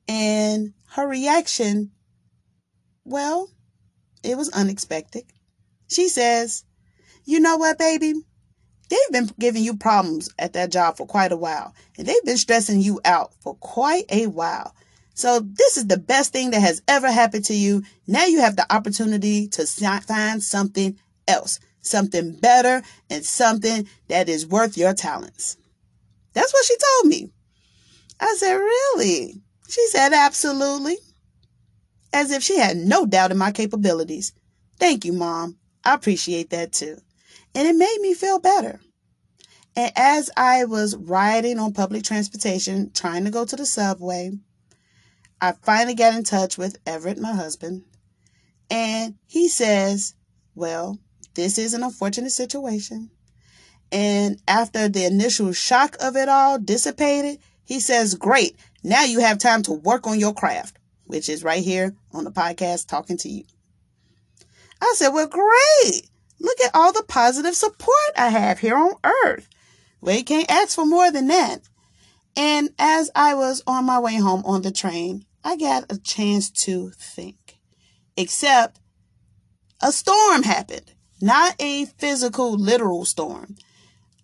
and 0.07 0.73
her 0.89 1.07
reaction, 1.07 1.91
well, 3.05 3.49
it 4.23 4.37
was 4.37 4.49
unexpected. 4.49 5.23
She 5.87 6.09
says, 6.09 6.65
You 7.23 7.39
know 7.39 7.57
what, 7.57 7.77
baby? 7.77 8.13
They've 8.89 8.99
been 9.11 9.29
giving 9.39 9.63
you 9.63 9.77
problems 9.77 10.29
at 10.37 10.53
that 10.53 10.71
job 10.71 10.97
for 10.97 11.07
quite 11.07 11.31
a 11.31 11.37
while, 11.37 11.73
and 11.97 12.05
they've 12.05 12.25
been 12.25 12.37
stressing 12.37 12.81
you 12.81 12.99
out 13.05 13.33
for 13.39 13.55
quite 13.55 14.05
a 14.09 14.27
while. 14.27 14.75
So 15.13 15.39
this 15.39 15.77
is 15.77 15.87
the 15.87 15.97
best 15.97 16.33
thing 16.33 16.51
that 16.51 16.61
has 16.61 16.81
ever 16.87 17.09
happened 17.09 17.45
to 17.45 17.53
you. 17.53 17.83
Now 18.07 18.25
you 18.25 18.41
have 18.41 18.55
the 18.55 18.65
opportunity 18.73 19.47
to 19.49 19.65
find 19.65 20.43
something 20.43 20.99
else, 21.27 21.59
something 21.81 22.35
better 22.35 22.81
and 23.09 23.25
something 23.25 23.87
that 24.07 24.29
is 24.29 24.47
worth 24.47 24.77
your 24.77 24.93
talents. 24.93 25.57
That's 26.33 26.53
what 26.53 26.65
she 26.65 26.75
told 26.77 27.09
me. 27.09 27.31
I 28.19 28.35
said, 28.37 28.53
really? 28.53 29.41
She 29.67 29.87
said, 29.87 30.13
absolutely. 30.13 30.97
As 32.13 32.31
if 32.31 32.43
she 32.43 32.57
had 32.57 32.77
no 32.77 33.05
doubt 33.05 33.31
in 33.31 33.37
my 33.37 33.51
capabilities. 33.51 34.33
Thank 34.77 35.05
you, 35.05 35.13
mom. 35.13 35.57
I 35.83 35.95
appreciate 35.95 36.49
that 36.51 36.71
too. 36.71 36.97
And 37.55 37.67
it 37.67 37.75
made 37.75 37.97
me 38.01 38.13
feel 38.13 38.39
better. 38.39 38.79
And 39.75 39.91
as 39.95 40.29
I 40.35 40.65
was 40.65 40.95
riding 40.95 41.57
on 41.57 41.73
public 41.73 42.03
transportation, 42.03 42.91
trying 42.93 43.25
to 43.25 43.31
go 43.31 43.45
to 43.45 43.55
the 43.55 43.65
subway, 43.65 44.31
I 45.39 45.53
finally 45.53 45.95
got 45.95 46.13
in 46.13 46.23
touch 46.23 46.57
with 46.57 46.77
Everett, 46.85 47.17
my 47.17 47.33
husband, 47.33 47.83
and 48.69 49.15
he 49.25 49.47
says, 49.47 50.13
Well, 50.55 50.99
this 51.33 51.57
is 51.57 51.73
an 51.73 51.83
unfortunate 51.83 52.31
situation. 52.31 53.09
And 53.91 54.41
after 54.47 54.87
the 54.87 55.05
initial 55.05 55.51
shock 55.53 55.97
of 55.99 56.15
it 56.15 56.29
all 56.29 56.57
dissipated, 56.59 57.39
he 57.63 57.79
says, 57.79 58.15
Great, 58.15 58.57
now 58.83 59.03
you 59.03 59.19
have 59.19 59.37
time 59.37 59.63
to 59.63 59.73
work 59.73 60.07
on 60.07 60.19
your 60.19 60.33
craft, 60.33 60.77
which 61.05 61.29
is 61.29 61.43
right 61.43 61.63
here 61.63 61.95
on 62.13 62.23
the 62.23 62.31
podcast 62.31 62.87
talking 62.87 63.17
to 63.17 63.29
you. 63.29 63.43
I 64.81 64.93
said, 64.95 65.09
Well, 65.09 65.27
great. 65.27 66.09
Look 66.39 66.59
at 66.61 66.71
all 66.73 66.91
the 66.91 67.03
positive 67.07 67.55
support 67.55 67.95
I 68.17 68.29
have 68.29 68.59
here 68.59 68.75
on 68.75 68.93
earth. 69.03 69.47
Well, 69.99 70.17
you 70.17 70.23
can't 70.23 70.49
ask 70.49 70.75
for 70.75 70.85
more 70.85 71.11
than 71.11 71.27
that. 71.27 71.61
And 72.35 72.69
as 72.79 73.11
I 73.13 73.35
was 73.35 73.61
on 73.67 73.85
my 73.85 73.99
way 73.99 74.15
home 74.15 74.43
on 74.45 74.63
the 74.63 74.71
train, 74.71 75.25
I 75.43 75.57
got 75.57 75.91
a 75.91 75.99
chance 75.99 76.49
to 76.65 76.91
think. 76.91 77.59
Except 78.17 78.79
a 79.81 79.91
storm 79.91 80.43
happened, 80.43 80.93
not 81.21 81.55
a 81.59 81.85
physical, 81.85 82.53
literal 82.53 83.05
storm. 83.05 83.55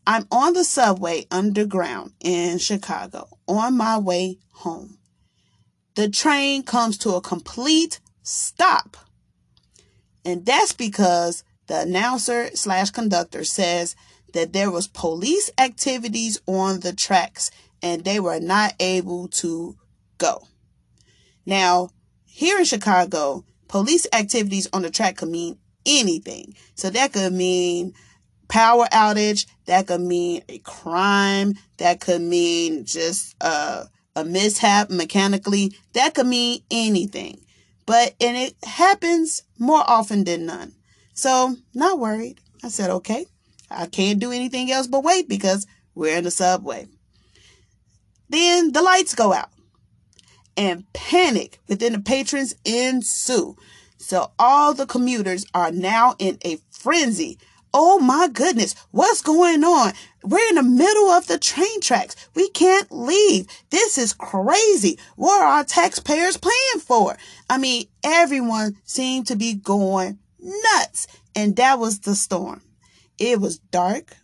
I'm 0.06 0.28
on 0.32 0.54
the 0.54 0.64
subway 0.64 1.26
underground 1.30 2.14
in 2.22 2.60
Chicago 2.60 3.28
on 3.48 3.76
my 3.76 3.98
way 3.98 4.38
home. 4.52 4.98
The 5.96 6.10
train 6.10 6.64
comes 6.64 6.98
to 7.00 7.16
a 7.16 7.22
complete 7.22 8.00
stop. 8.24 8.96
And 10.24 10.46
that's 10.46 10.74
because 10.74 11.44
the 11.68 11.82
announcer 11.82 12.50
slash 12.56 12.92
conductor 12.92 13.44
says 13.44 13.96
that 14.34 14.54
there 14.54 14.72
was 14.72 14.88
police 14.88 15.50
activities 15.58 16.40
on 16.46 16.82
the 16.82 16.94
tracks 16.94 17.52
and 17.82 18.04
they 18.04 18.20
were 18.20 18.40
not 18.40 18.74
able 18.80 19.28
to 19.30 19.76
go. 20.18 20.48
Now, 21.46 21.90
here 22.26 22.60
in 22.60 22.66
Chicago, 22.66 23.46
police 23.68 24.06
activities 24.14 24.68
on 24.72 24.82
the 24.82 24.90
track 24.90 25.18
could 25.18 25.30
mean 25.30 25.58
anything. 25.88 26.54
So 26.76 26.90
that 26.92 27.14
could 27.14 27.34
mean 27.34 27.94
power 28.48 28.86
outage, 28.92 29.46
that 29.66 29.88
could 29.88 30.02
mean 30.02 30.44
a 30.50 30.60
crime, 30.60 31.56
that 31.78 32.00
could 32.00 32.22
mean 32.22 32.86
just 32.86 33.36
uh, 33.42 33.86
a 34.16 34.24
mishap 34.24 34.90
mechanically, 34.90 35.74
that 35.94 36.14
could 36.14 36.28
mean 36.28 36.62
anything. 36.70 37.40
But, 37.86 38.16
and 38.20 38.36
it 38.36 38.56
happens 38.64 39.44
more 39.58 39.84
often 39.88 40.26
than 40.26 40.46
none. 40.46 40.74
So, 41.14 41.56
not 41.74 42.00
worried. 42.00 42.40
I 42.64 42.70
said, 42.70 42.90
okay, 42.90 43.26
I 43.72 43.86
can't 43.86 44.20
do 44.20 44.32
anything 44.32 44.72
else 44.72 44.88
but 44.88 45.04
wait 45.04 45.30
because 45.30 45.66
we're 45.96 46.18
in 46.18 46.26
the 46.26 46.32
subway. 46.32 46.88
Then 48.30 48.74
the 48.74 48.82
lights 48.82 49.16
go 49.16 49.34
out 49.34 49.50
and 50.58 50.92
panic 50.94 51.60
within 51.68 51.94
the 51.94 52.00
patrons 52.00 52.56
ensue. 52.66 53.56
So 53.98 54.32
all 54.38 54.74
the 54.74 54.86
commuters 54.86 55.46
are 55.54 55.72
now 55.72 56.16
in 56.20 56.38
a 56.46 56.58
frenzy. 56.72 57.38
Oh 57.74 58.00
my 58.00 58.28
goodness, 58.32 58.76
what's 58.92 59.22
going 59.22 59.64
on? 59.64 59.94
We're 60.24 60.48
in 60.50 60.56
the 60.56 60.64
middle 60.64 61.10
of 61.10 61.28
the 61.28 61.38
train 61.38 61.82
tracks. 61.82 62.16
We 62.34 62.50
can't 62.50 62.92
leave. 62.92 63.48
This 63.70 63.98
is 63.98 64.14
crazy. 64.14 64.98
What 65.16 65.42
are 65.42 65.48
our 65.48 65.64
taxpayers 65.64 66.38
paying 66.38 66.82
for? 66.82 67.18
I 67.50 67.58
mean, 67.58 67.86
everyone 68.04 68.78
seemed 68.84 69.28
to 69.28 69.36
be 69.36 69.54
going 69.54 70.20
nuts. 70.40 71.08
And 71.36 71.56
that 71.58 71.78
was 71.78 72.00
the 72.00 72.16
storm. 72.16 72.62
It 73.18 73.40
was 73.40 73.60
dark. 73.60 74.16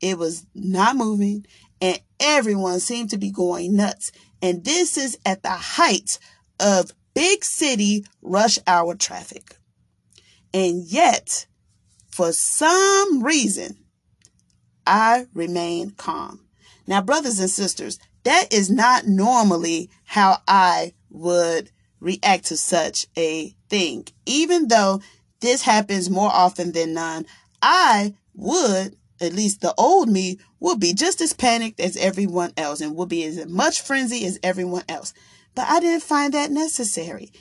It 0.00 0.18
was 0.18 0.44
not 0.54 0.96
moving 0.96 1.46
and 1.80 2.00
everyone 2.20 2.80
seemed 2.80 3.10
to 3.10 3.18
be 3.18 3.30
going 3.30 3.76
nuts. 3.76 4.12
And 4.40 4.64
this 4.64 4.96
is 4.96 5.18
at 5.26 5.42
the 5.42 5.50
height 5.50 6.18
of 6.58 6.92
big 7.14 7.44
city 7.44 8.04
rush 8.22 8.58
hour 8.66 8.94
traffic. 8.94 9.56
And 10.52 10.84
yet, 10.84 11.46
for 12.10 12.32
some 12.32 13.22
reason, 13.22 13.76
I 14.86 15.26
remain 15.34 15.90
calm. 15.90 16.40
Now, 16.86 17.00
brothers 17.00 17.40
and 17.40 17.50
sisters, 17.50 17.98
that 18.24 18.52
is 18.52 18.70
not 18.70 19.06
normally 19.06 19.90
how 20.04 20.38
I 20.46 20.92
would 21.10 21.70
react 22.00 22.46
to 22.46 22.56
such 22.56 23.06
a 23.16 23.54
thing, 23.68 24.06
even 24.26 24.68
though 24.68 25.00
this 25.40 25.62
happens 25.62 26.10
more 26.10 26.30
often 26.30 26.72
than 26.72 26.94
none, 26.94 27.26
I 27.62 28.14
would, 28.34 28.96
at 29.20 29.32
least 29.32 29.60
the 29.60 29.74
old 29.76 30.08
me, 30.08 30.38
would 30.60 30.80
be 30.80 30.94
just 30.94 31.20
as 31.20 31.32
panicked 31.32 31.80
as 31.80 31.96
everyone 31.96 32.52
else 32.56 32.80
and 32.80 32.94
would 32.96 33.08
be 33.08 33.24
as 33.24 33.46
much 33.46 33.80
frenzy 33.80 34.24
as 34.26 34.38
everyone 34.42 34.84
else. 34.88 35.14
But 35.54 35.68
I 35.68 35.80
didn't 35.80 36.02
find 36.02 36.34
that 36.34 36.50
necessary. 36.50 37.32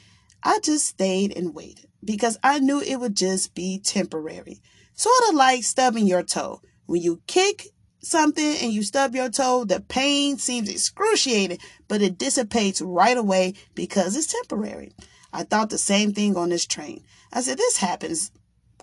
I 0.43 0.59
just 0.59 0.85
stayed 0.85 1.35
and 1.35 1.53
waited 1.53 1.87
because 2.03 2.37
I 2.43 2.59
knew 2.59 2.81
it 2.81 2.99
would 2.99 3.15
just 3.15 3.55
be 3.55 3.79
temporary. 3.79 4.61
Sort 4.93 5.29
of 5.29 5.35
like 5.35 5.63
stubbing 5.63 6.05
your 6.05 6.23
toe. 6.23 6.61
When 6.85 7.01
you 7.01 7.21
kick 7.27 7.67
something 8.01 8.57
and 8.61 8.71
you 8.71 8.83
stub 8.83 9.15
your 9.15 9.29
toe, 9.29 9.63
the 9.63 9.79
pain 9.79 10.37
seems 10.37 10.69
excruciating, 10.69 11.59
but 11.87 12.01
it 12.01 12.17
dissipates 12.17 12.81
right 12.81 13.17
away 13.17 13.53
because 13.73 14.15
it's 14.15 14.33
temporary. 14.33 14.91
I 15.31 15.43
thought 15.43 15.69
the 15.69 15.77
same 15.77 16.13
thing 16.13 16.37
on 16.37 16.49
this 16.49 16.65
train. 16.65 17.03
I 17.31 17.41
said, 17.41 17.57
this 17.57 17.77
happens 17.77 18.31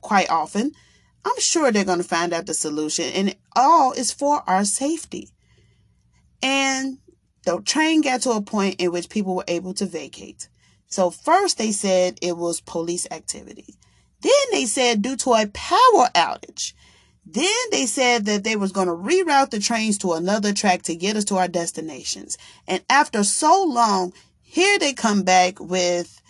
quite 0.00 0.30
often. 0.30 0.72
I'm 1.24 1.38
sure 1.38 1.70
they're 1.70 1.84
going 1.84 1.98
to 1.98 2.04
find 2.04 2.32
out 2.32 2.46
the 2.46 2.54
solution, 2.54 3.04
and 3.14 3.36
all 3.54 3.92
is 3.92 4.10
for 4.10 4.42
our 4.48 4.64
safety. 4.64 5.28
And 6.42 6.98
the 7.44 7.60
train 7.62 8.02
got 8.02 8.22
to 8.22 8.30
a 8.30 8.42
point 8.42 8.80
in 8.80 8.92
which 8.92 9.08
people 9.08 9.34
were 9.34 9.44
able 9.48 9.74
to 9.74 9.86
vacate. 9.86 10.48
So, 10.86 11.10
first 11.10 11.58
they 11.58 11.72
said 11.72 12.18
it 12.20 12.36
was 12.36 12.60
police 12.60 13.06
activity. 13.10 13.76
Then 14.20 14.32
they 14.52 14.66
said 14.66 15.02
due 15.02 15.16
to 15.16 15.32
a 15.32 15.46
power 15.46 16.08
outage. 16.14 16.74
Then 17.24 17.54
they 17.70 17.86
said 17.86 18.24
that 18.26 18.44
they 18.44 18.56
was 18.56 18.72
going 18.72 18.88
to 18.88 18.92
reroute 18.92 19.50
the 19.50 19.60
trains 19.60 19.98
to 19.98 20.14
another 20.14 20.52
track 20.52 20.82
to 20.82 20.96
get 20.96 21.16
us 21.16 21.24
to 21.26 21.36
our 21.36 21.48
destinations. 21.48 22.36
And 22.66 22.82
after 22.90 23.22
so 23.22 23.64
long, 23.64 24.12
here 24.42 24.78
they 24.78 24.92
come 24.92 25.22
back 25.22 25.60
with 25.60 26.20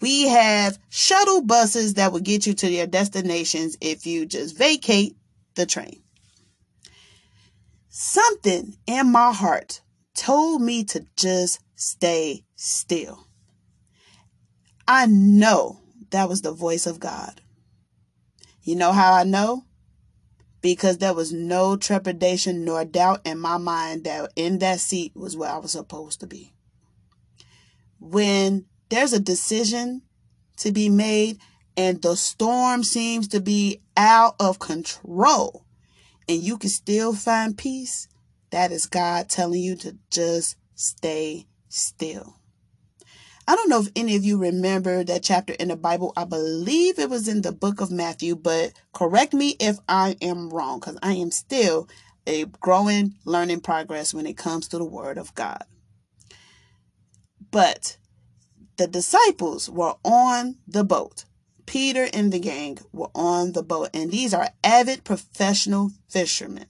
we 0.00 0.28
have 0.28 0.78
shuttle 0.88 1.42
buses 1.42 1.94
that 1.94 2.12
will 2.12 2.20
get 2.20 2.46
you 2.46 2.54
to 2.54 2.70
your 2.70 2.86
destinations 2.86 3.76
if 3.80 4.06
you 4.06 4.26
just 4.26 4.56
vacate 4.56 5.16
the 5.54 5.66
train. 5.66 6.02
Something 7.88 8.76
in 8.86 9.12
my 9.12 9.32
heart 9.32 9.80
told 10.14 10.62
me 10.62 10.84
to 10.84 11.06
just 11.16 11.60
stay 11.76 12.44
still. 12.54 13.26
I 14.86 15.06
know 15.06 15.80
that 16.10 16.28
was 16.28 16.42
the 16.42 16.52
voice 16.52 16.86
of 16.86 17.00
God. 17.00 17.40
You 18.62 18.76
know 18.76 18.92
how 18.92 19.12
I 19.14 19.24
know? 19.24 19.64
Because 20.60 20.98
there 20.98 21.14
was 21.14 21.32
no 21.32 21.76
trepidation 21.76 22.64
nor 22.64 22.84
doubt 22.84 23.20
in 23.24 23.38
my 23.38 23.56
mind 23.56 24.04
that 24.04 24.30
in 24.36 24.58
that 24.58 24.80
seat 24.80 25.12
was 25.14 25.36
where 25.36 25.50
I 25.50 25.58
was 25.58 25.72
supposed 25.72 26.20
to 26.20 26.26
be. 26.26 26.52
When 27.98 28.66
there's 28.90 29.12
a 29.12 29.20
decision 29.20 30.02
to 30.58 30.72
be 30.72 30.88
made 30.88 31.38
and 31.76 32.02
the 32.02 32.16
storm 32.16 32.84
seems 32.84 33.28
to 33.28 33.40
be 33.40 33.80
out 33.96 34.34
of 34.38 34.58
control 34.58 35.64
and 36.28 36.42
you 36.42 36.58
can 36.58 36.70
still 36.70 37.14
find 37.14 37.56
peace, 37.56 38.08
that 38.50 38.72
is 38.72 38.86
God 38.86 39.28
telling 39.28 39.60
you 39.60 39.76
to 39.76 39.96
just 40.10 40.56
stay 40.74 41.46
still. 41.68 42.36
I 43.48 43.56
don't 43.56 43.68
know 43.68 43.80
if 43.80 43.88
any 43.96 44.14
of 44.14 44.24
you 44.24 44.38
remember 44.38 45.02
that 45.02 45.24
chapter 45.24 45.54
in 45.54 45.68
the 45.68 45.76
Bible. 45.76 46.12
I 46.16 46.24
believe 46.24 46.98
it 46.98 47.10
was 47.10 47.26
in 47.26 47.42
the 47.42 47.52
book 47.52 47.80
of 47.80 47.90
Matthew, 47.90 48.36
but 48.36 48.72
correct 48.92 49.32
me 49.32 49.56
if 49.58 49.78
I 49.88 50.16
am 50.22 50.50
wrong 50.50 50.78
because 50.78 50.98
I 51.02 51.14
am 51.14 51.30
still 51.32 51.88
a 52.26 52.44
growing 52.44 53.14
learning 53.24 53.60
progress 53.60 54.14
when 54.14 54.26
it 54.26 54.36
comes 54.36 54.68
to 54.68 54.78
the 54.78 54.84
Word 54.84 55.18
of 55.18 55.34
God. 55.34 55.64
But 57.50 57.96
the 58.76 58.86
disciples 58.86 59.68
were 59.68 59.94
on 60.04 60.58
the 60.68 60.84
boat. 60.84 61.24
Peter 61.66 62.08
and 62.12 62.32
the 62.32 62.38
gang 62.38 62.78
were 62.92 63.10
on 63.14 63.52
the 63.52 63.62
boat, 63.62 63.90
and 63.92 64.10
these 64.10 64.32
are 64.32 64.50
avid 64.62 65.04
professional 65.04 65.90
fishermen. 66.08 66.66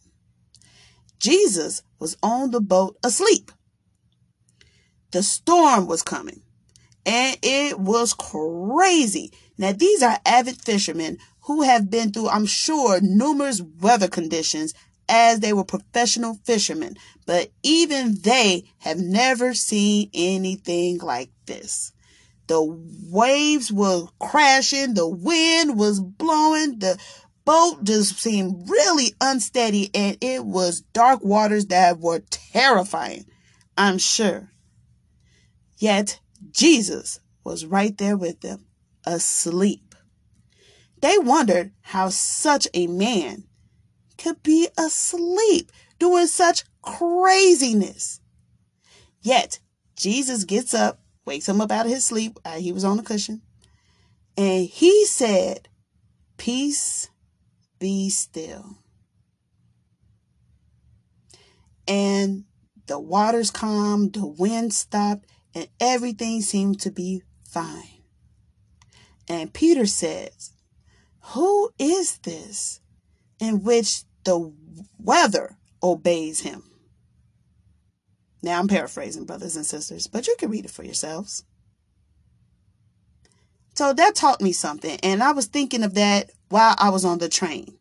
Jesus 1.21 1.83
was 1.99 2.17
on 2.23 2.51
the 2.51 2.61
boat 2.61 2.97
asleep. 3.05 3.53
The 5.13 5.23
storm 5.23 5.87
was 5.87 6.03
coming, 6.03 6.43
and 7.05 7.37
it 7.43 7.79
was 7.79 8.15
crazy. 8.15 9.33
Now, 9.59 9.73
these 9.73 10.03
are 10.03 10.19
avid 10.25 10.61
fishermen 10.61 11.19
who 11.43 11.63
have 11.63 11.91
been 11.91 12.13
through, 12.13 12.29
I'm 12.29 12.47
sure, 12.47 13.01
numerous 13.01 13.61
weather 13.61 14.09
conditions 14.09 14.73
as 15.09 15.41
they 15.41 15.53
were 15.53 15.65
professional 15.65 16.39
fishermen, 16.45 16.97
but 17.27 17.51
even 17.63 18.17
they 18.23 18.65
have 18.79 18.99
never 18.99 19.53
seen 19.53 20.09
anything 20.15 20.99
like 20.99 21.31
this. 21.47 21.93
The 22.47 22.63
waves 23.11 23.71
were 23.71 24.07
crashing, 24.21 24.95
the 24.95 25.09
wind 25.09 25.79
was 25.79 26.01
blowing, 26.01 26.79
the 26.79 26.99
boat 27.51 27.83
just 27.83 28.17
seemed 28.17 28.71
really 28.71 29.13
unsteady, 29.21 29.91
and 29.93 30.17
it 30.21 30.45
was 30.45 30.83
dark 30.93 31.25
waters 31.25 31.67
that 31.67 31.99
were 31.99 32.23
terrifying, 32.31 33.25
I'm 33.77 33.99
sure. 33.99 34.53
Yet 35.77 36.21
Jesus 36.53 37.19
was 37.43 37.67
right 37.67 37.99
there 37.99 38.17
with 38.17 38.41
them, 38.41 38.67
asleep. 39.05 39.97
They 41.01 41.19
wondered 41.19 41.73
how 41.81 42.11
such 42.11 42.69
a 42.73 42.87
man 42.87 43.49
could 44.17 44.45
be 44.45 44.69
asleep 44.79 45.73
doing 45.99 46.29
such 46.29 46.63
craziness. 46.83 48.21
Yet 49.23 49.59
Jesus 49.97 50.45
gets 50.45 50.73
up 50.73 51.01
wakes 51.27 51.49
him 51.49 51.61
up 51.61 51.73
out 51.73 51.87
of 51.87 51.93
his 51.93 52.05
sleep. 52.05 52.39
Uh, 52.45 52.59
he 52.59 52.71
was 52.71 52.85
on 52.85 52.97
the 52.97 53.03
cushion. 53.03 53.43
And 54.37 54.67
he 54.67 55.05
said, 55.07 55.69
Peace 56.37 57.11
be 57.81 58.09
still. 58.11 58.79
And 61.89 62.45
the 62.87 63.01
waters 63.01 63.51
calmed, 63.51 64.13
the 64.13 64.27
wind 64.27 64.73
stopped, 64.73 65.27
and 65.55 65.67
everything 65.81 66.43
seemed 66.43 66.81
to 66.81 66.93
be 66.93 67.23
fine. 67.45 68.05
And 69.29 69.53
Peter 69.53 69.87
says, 69.87 70.53
Who 71.35 71.71
is 71.79 72.19
this 72.19 72.81
in 73.41 73.65
which 73.65 74.05
the 74.25 74.53
weather 74.99 75.57
obeys 75.83 76.41
him? 76.41 76.65
Now 78.43 78.59
I'm 78.59 78.69
paraphrasing, 78.69 79.25
brothers 79.25 79.57
and 79.57 79.67
sisters, 79.67 80.07
but 80.07 80.27
you 80.27 80.37
can 80.39 80.51
read 80.51 80.65
it 80.65 80.71
for 80.71 80.85
yourselves. 80.85 81.45
So 83.81 83.95
that 83.95 84.15
taught 84.15 84.43
me 84.43 84.53
something, 84.53 84.99
and 85.03 85.23
I 85.23 85.33
was 85.33 85.47
thinking 85.47 85.83
of 85.83 85.95
that 85.95 86.29
while 86.51 86.75
I 86.77 86.91
was 86.91 87.07
on 87.07 87.17
the 87.17 87.31
train. 87.31 87.79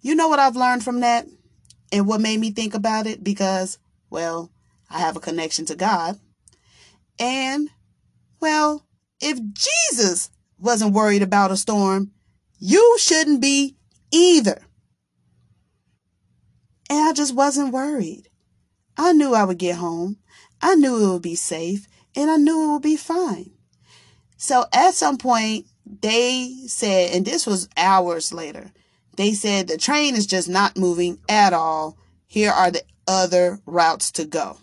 You 0.00 0.14
know 0.14 0.28
what 0.28 0.38
I've 0.38 0.56
learned 0.56 0.82
from 0.84 1.00
that? 1.00 1.26
And 1.92 2.06
what 2.06 2.22
made 2.22 2.40
me 2.40 2.50
think 2.50 2.72
about 2.72 3.06
it? 3.06 3.22
Because, 3.22 3.76
well, 4.08 4.50
I 4.88 5.00
have 5.00 5.14
a 5.14 5.20
connection 5.20 5.66
to 5.66 5.76
God. 5.76 6.18
And, 7.18 7.68
well, 8.40 8.86
if 9.20 9.38
Jesus 9.52 10.30
wasn't 10.58 10.94
worried 10.94 11.20
about 11.20 11.50
a 11.50 11.58
storm, 11.58 12.12
you 12.58 12.96
shouldn't 12.98 13.42
be 13.42 13.76
either. 14.10 14.62
And 16.88 17.00
I 17.06 17.12
just 17.12 17.34
wasn't 17.34 17.74
worried. 17.74 18.30
I 18.96 19.12
knew 19.12 19.34
I 19.34 19.44
would 19.44 19.58
get 19.58 19.76
home. 19.76 20.16
I 20.62 20.74
knew 20.74 21.04
it 21.04 21.12
would 21.12 21.20
be 21.20 21.34
safe 21.34 21.86
and 22.16 22.30
I 22.30 22.36
knew 22.36 22.64
it 22.64 22.72
would 22.72 22.82
be 22.82 22.96
fine. 22.96 23.50
So 24.42 24.64
at 24.72 24.94
some 24.94 25.18
point, 25.18 25.66
they 26.00 26.52
said, 26.66 27.14
and 27.14 27.24
this 27.24 27.46
was 27.46 27.68
hours 27.76 28.32
later, 28.32 28.72
they 29.16 29.34
said 29.34 29.68
the 29.68 29.78
train 29.78 30.16
is 30.16 30.26
just 30.26 30.48
not 30.48 30.76
moving 30.76 31.18
at 31.28 31.52
all. 31.52 31.96
Here 32.26 32.50
are 32.50 32.72
the 32.72 32.82
other 33.06 33.60
routes 33.66 34.10
to 34.12 34.24
go. 34.24 34.58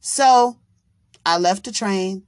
So 0.00 0.56
I 1.24 1.38
left 1.38 1.66
the 1.66 1.70
train 1.70 2.24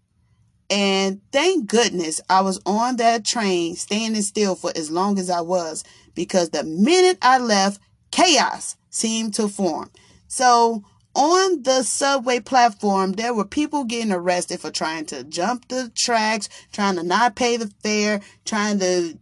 and 0.70 1.20
thank 1.32 1.66
goodness 1.66 2.20
I 2.30 2.42
was 2.42 2.60
on 2.64 2.94
that 2.98 3.24
train 3.24 3.74
standing 3.74 4.22
still 4.22 4.54
for 4.54 4.70
as 4.76 4.88
long 4.88 5.18
as 5.18 5.30
I 5.30 5.40
was 5.40 5.82
because 6.14 6.50
the 6.50 6.62
minute 6.62 7.18
I 7.22 7.38
left, 7.38 7.80
chaos 8.12 8.76
seemed 8.88 9.34
to 9.34 9.48
form. 9.48 9.90
So 10.28 10.84
on 11.14 11.62
the 11.62 11.82
subway 11.82 12.40
platform, 12.40 13.12
there 13.12 13.34
were 13.34 13.44
people 13.44 13.84
getting 13.84 14.12
arrested 14.12 14.60
for 14.60 14.70
trying 14.70 15.06
to 15.06 15.24
jump 15.24 15.68
the 15.68 15.90
tracks, 15.94 16.48
trying 16.72 16.96
to 16.96 17.02
not 17.02 17.36
pay 17.36 17.56
the 17.56 17.70
fare, 17.82 18.20
trying 18.44 18.78
to 18.78 19.18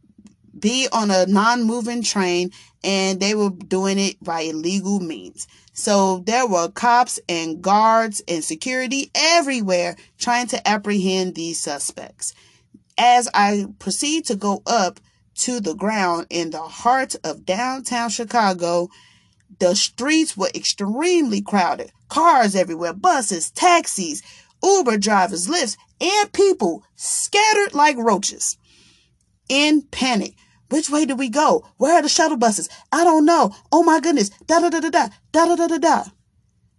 be 0.59 0.89
on 0.93 1.11
a 1.11 1.27
non 1.27 1.65
moving 1.65 2.03
train, 2.03 2.51
and 2.85 3.21
they 3.21 3.35
were 3.35 3.51
doing 3.51 3.99
it 3.99 4.23
by 4.23 4.43
illegal 4.43 5.01
means. 5.01 5.47
So 5.73 6.19
there 6.27 6.47
were 6.47 6.69
cops 6.69 7.19
and 7.29 7.63
guards 7.63 8.23
and 8.29 8.45
security 8.45 9.11
everywhere 9.15 9.97
trying 10.19 10.47
to 10.49 10.69
apprehend 10.69 11.35
these 11.35 11.61
suspects. 11.61 12.35
As 12.99 13.29
I 13.33 13.67
proceed 13.79 14.27
to 14.27 14.37
go 14.37 14.63
up 14.67 15.01
to 15.37 15.59
the 15.59 15.75
ground 15.75 16.27
in 16.29 16.51
the 16.51 16.61
heart 16.61 17.17
of 17.25 17.47
downtown 17.47 18.11
Chicago, 18.11 18.91
the 19.59 19.75
streets 19.75 20.37
were 20.37 20.51
extremely 20.55 21.43
crowded. 21.43 21.93
Cars 22.09 22.55
everywhere, 22.55 22.93
buses, 22.95 23.51
taxis, 23.51 24.23
Uber 24.63 24.99
drivers, 24.99 25.49
Lyfts, 25.49 25.77
and 26.01 26.33
people 26.33 26.83
scattered 26.97 27.75
like 27.75 27.97
roaches. 27.97 28.57
in 29.49 29.83
panic. 29.83 30.35
Which 30.71 30.89
way 30.89 31.05
do 31.05 31.17
we 31.17 31.29
go? 31.29 31.67
Where 31.79 31.95
are 31.99 32.03
the 32.03 32.09
shuttle 32.09 32.37
buses? 32.39 32.69
I 32.93 33.05
don't 33.05 33.25
know. 33.25 33.53
Oh 33.73 33.83
my 33.83 34.01
goodness. 34.01 34.31
Da 34.47 34.61
da 34.61 34.71
da 34.71 34.81
da 34.81 34.91
da 34.91 35.09
da 35.33 35.45
da 35.47 35.57
da 35.57 35.67
da 35.67 35.79
da. 35.79 36.05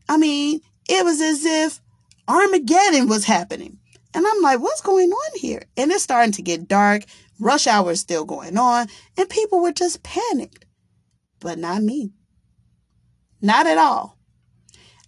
I 0.07 0.17
mean, 0.17 0.61
it 0.89 1.03
was 1.05 1.21
as 1.21 1.43
if 1.45 1.81
Armageddon 2.27 3.07
was 3.09 3.25
happening. 3.25 3.79
And 4.13 4.25
I'm 4.27 4.41
like, 4.41 4.59
what's 4.61 4.81
going 4.81 5.09
on 5.11 5.39
here? 5.39 5.63
And 5.77 5.91
it's 5.91 6.03
starting 6.03 6.31
to 6.33 6.41
get 6.41 6.67
dark. 6.67 7.03
Rush 7.39 7.67
hour 7.67 7.91
is 7.91 7.99
still 7.99 8.25
going 8.25 8.57
on. 8.57 8.87
And 9.17 9.29
people 9.29 9.61
were 9.61 9.71
just 9.73 10.03
panicked. 10.03 10.65
But 11.39 11.57
not 11.59 11.81
me. 11.83 12.11
Not 13.41 13.67
at 13.67 13.77
all. 13.77 14.17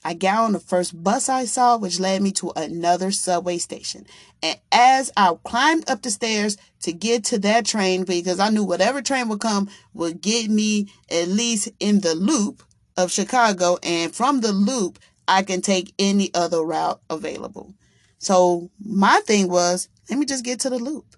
I 0.05 0.13
got 0.13 0.39
on 0.39 0.51
the 0.51 0.59
first 0.59 1.01
bus 1.01 1.29
I 1.29 1.45
saw, 1.45 1.77
which 1.77 1.99
led 1.99 2.21
me 2.21 2.31
to 2.33 2.51
another 2.55 3.11
subway 3.11 3.57
station. 3.57 4.05
And 4.41 4.59
as 4.71 5.11
I 5.15 5.33
climbed 5.45 5.89
up 5.89 6.01
the 6.01 6.11
stairs 6.11 6.57
to 6.81 6.91
get 6.91 7.23
to 7.25 7.39
that 7.39 7.65
train, 7.65 8.03
because 8.03 8.39
I 8.39 8.49
knew 8.49 8.65
whatever 8.65 9.01
train 9.01 9.29
would 9.29 9.39
come 9.39 9.69
would 9.93 10.21
get 10.21 10.49
me 10.49 10.89
at 11.09 11.29
least 11.29 11.69
in 11.79 12.01
the 12.01 12.15
loop 12.15 12.63
of 12.97 13.11
Chicago. 13.11 13.77
And 13.81 14.13
from 14.13 14.41
the 14.41 14.51
loop, 14.51 14.99
I 15.25 15.43
can 15.43 15.61
take 15.61 15.93
any 15.97 16.33
other 16.33 16.61
route 16.61 16.99
available. 17.09 17.73
So 18.17 18.69
my 18.83 19.21
thing 19.25 19.49
was, 19.49 19.87
let 20.09 20.19
me 20.19 20.25
just 20.25 20.43
get 20.43 20.59
to 20.61 20.69
the 20.69 20.79
loop. 20.79 21.15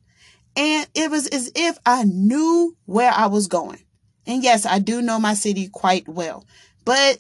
And 0.56 0.88
it 0.94 1.10
was 1.10 1.28
as 1.28 1.52
if 1.56 1.78
I 1.86 2.04
knew 2.04 2.78
where 2.86 3.12
I 3.12 3.26
was 3.26 3.48
going. 3.48 3.80
And 4.28 4.44
yes, 4.44 4.66
I 4.66 4.80
do 4.80 5.02
know 5.02 5.20
my 5.20 5.34
city 5.34 5.70
quite 5.72 6.08
well, 6.08 6.46
but 6.86 7.20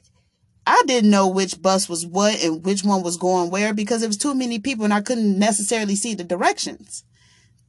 I 0.67 0.82
didn't 0.86 1.12
know 1.12 1.28
which 1.28 1.62
bus 1.62 1.89
was 1.89 2.06
what 2.06 2.41
and 2.43 2.63
which 2.63 2.84
one 2.84 3.04
was 3.04 3.17
going 3.17 3.51
where 3.51 3.73
because 3.73 4.01
it 4.01 4.08
was 4.08 4.17
too 4.17 4.34
many 4.34 4.60
people 4.60 4.86
and 4.86 4.93
I 4.93 5.01
couldn't 5.01 5.38
necessarily 5.38 5.95
see 5.95 6.13
the 6.13 6.23
directions. 6.23 7.04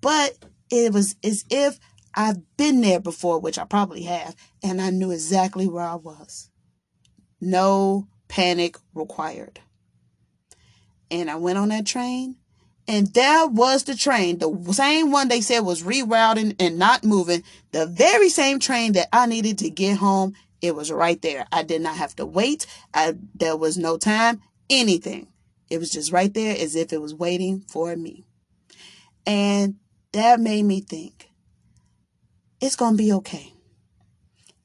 But 0.01 0.39
it 0.71 0.93
was 0.93 1.17
as 1.23 1.45
if 1.51 1.79
I've 2.15 2.57
been 2.57 2.81
there 2.81 3.01
before, 3.01 3.39
which 3.39 3.59
I 3.59 3.65
probably 3.65 4.05
have, 4.05 4.35
and 4.63 4.81
I 4.81 4.91
knew 4.91 5.11
exactly 5.11 5.67
where 5.67 5.85
I 5.85 5.97
was. 5.97 6.51
No 7.41 8.09
panic 8.29 8.79
required. 8.95 9.61
And 11.11 11.31
I 11.31 11.37
went 11.37 11.59
on 11.59 11.69
that 11.69 11.87
train, 11.87 12.37
and 12.89 13.09
there 13.09 13.47
was 13.47 13.85
the 13.85 13.95
train, 13.95 14.39
the 14.39 14.73
same 14.73 15.11
one 15.11 15.29
they 15.29 15.41
said 15.41 15.61
was 15.61 15.83
rerouting 15.83 16.57
and 16.59 16.79
not 16.79 17.05
moving, 17.05 17.43
the 17.73 17.87
very 17.87 18.29
same 18.29 18.61
train 18.61 18.93
that 18.93 19.09
I 19.13 19.27
needed 19.27 19.59
to 19.59 19.71
get 19.71 19.99
home 19.99 20.35
it 20.61 20.75
was 20.75 20.91
right 20.91 21.21
there. 21.21 21.47
I 21.53 21.63
did 21.63 21.83
not 21.83 21.97
have 21.97 22.17
to 22.17 22.27
wait. 22.27 22.67
I, 22.95 23.15
there 23.35 23.57
was 23.57 23.77
no 23.77 23.99
time, 23.99 24.41
anything. 24.71 25.29
It 25.71 25.79
was 25.79 25.91
just 25.91 26.13
right 26.13 26.33
there 26.33 26.57
as 26.59 26.77
if 26.77 26.93
it 26.93 27.01
was 27.01 27.15
waiting 27.15 27.61
for 27.61 27.95
me. 27.97 28.25
And 29.27 29.77
that 30.13 30.41
made 30.41 30.65
me 30.65 30.81
think 30.81 31.31
it's 32.61 32.77
going 32.77 32.97
to 32.97 33.03
be 33.03 33.13
okay. 33.13 33.53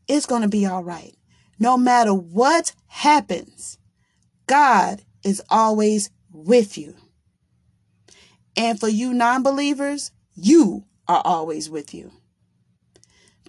It's 0.08 0.26
going 0.26 0.44
to 0.44 0.48
be 0.48 0.66
all 0.66 0.84
right. 0.84 1.16
No 1.60 1.78
matter 1.78 2.14
what 2.14 2.74
happens, 2.88 3.78
God 4.48 5.04
is 5.24 5.42
always 5.50 6.10
with 6.32 6.78
you. 6.78 6.96
And 8.56 8.80
for 8.80 8.88
you 8.88 9.14
non 9.14 9.44
believers, 9.44 10.12
you 10.36 10.86
are 11.08 11.22
always 11.24 11.70
with 11.70 11.94
you. 11.94 12.12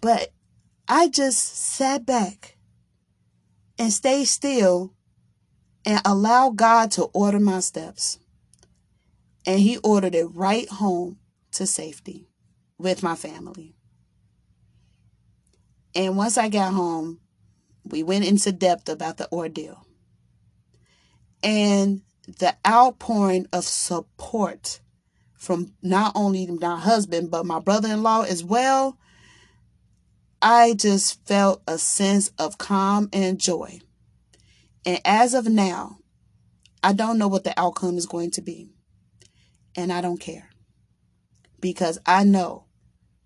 But 0.00 0.32
I 0.94 1.08
just 1.08 1.56
sat 1.56 2.04
back 2.04 2.58
and 3.78 3.90
stayed 3.90 4.26
still 4.26 4.92
and 5.86 6.02
allowed 6.04 6.56
God 6.56 6.90
to 6.92 7.04
order 7.14 7.40
my 7.40 7.60
steps. 7.60 8.18
And 9.46 9.58
He 9.58 9.78
ordered 9.78 10.14
it 10.14 10.26
right 10.34 10.68
home 10.68 11.16
to 11.52 11.66
safety 11.66 12.28
with 12.76 13.02
my 13.02 13.14
family. 13.14 13.74
And 15.94 16.18
once 16.18 16.36
I 16.36 16.50
got 16.50 16.74
home, 16.74 17.20
we 17.86 18.02
went 18.02 18.26
into 18.26 18.52
depth 18.52 18.90
about 18.90 19.16
the 19.16 19.32
ordeal. 19.32 19.86
And 21.42 22.02
the 22.26 22.54
outpouring 22.68 23.46
of 23.50 23.64
support 23.64 24.80
from 25.32 25.72
not 25.80 26.12
only 26.14 26.46
my 26.48 26.78
husband, 26.78 27.30
but 27.30 27.46
my 27.46 27.60
brother 27.60 27.88
in 27.88 28.02
law 28.02 28.24
as 28.24 28.44
well 28.44 28.98
I 30.42 30.74
just 30.74 31.24
felt 31.24 31.62
a 31.68 31.78
sense 31.78 32.32
of 32.36 32.58
calm 32.58 33.08
and 33.12 33.38
joy. 33.38 33.78
And 34.84 35.00
as 35.04 35.34
of 35.34 35.46
now, 35.46 35.98
I 36.82 36.92
don't 36.92 37.16
know 37.16 37.28
what 37.28 37.44
the 37.44 37.58
outcome 37.58 37.96
is 37.96 38.06
going 38.06 38.32
to 38.32 38.42
be. 38.42 38.68
And 39.76 39.92
I 39.92 40.00
don't 40.00 40.18
care. 40.18 40.50
Because 41.60 41.98
I 42.04 42.24
know 42.24 42.64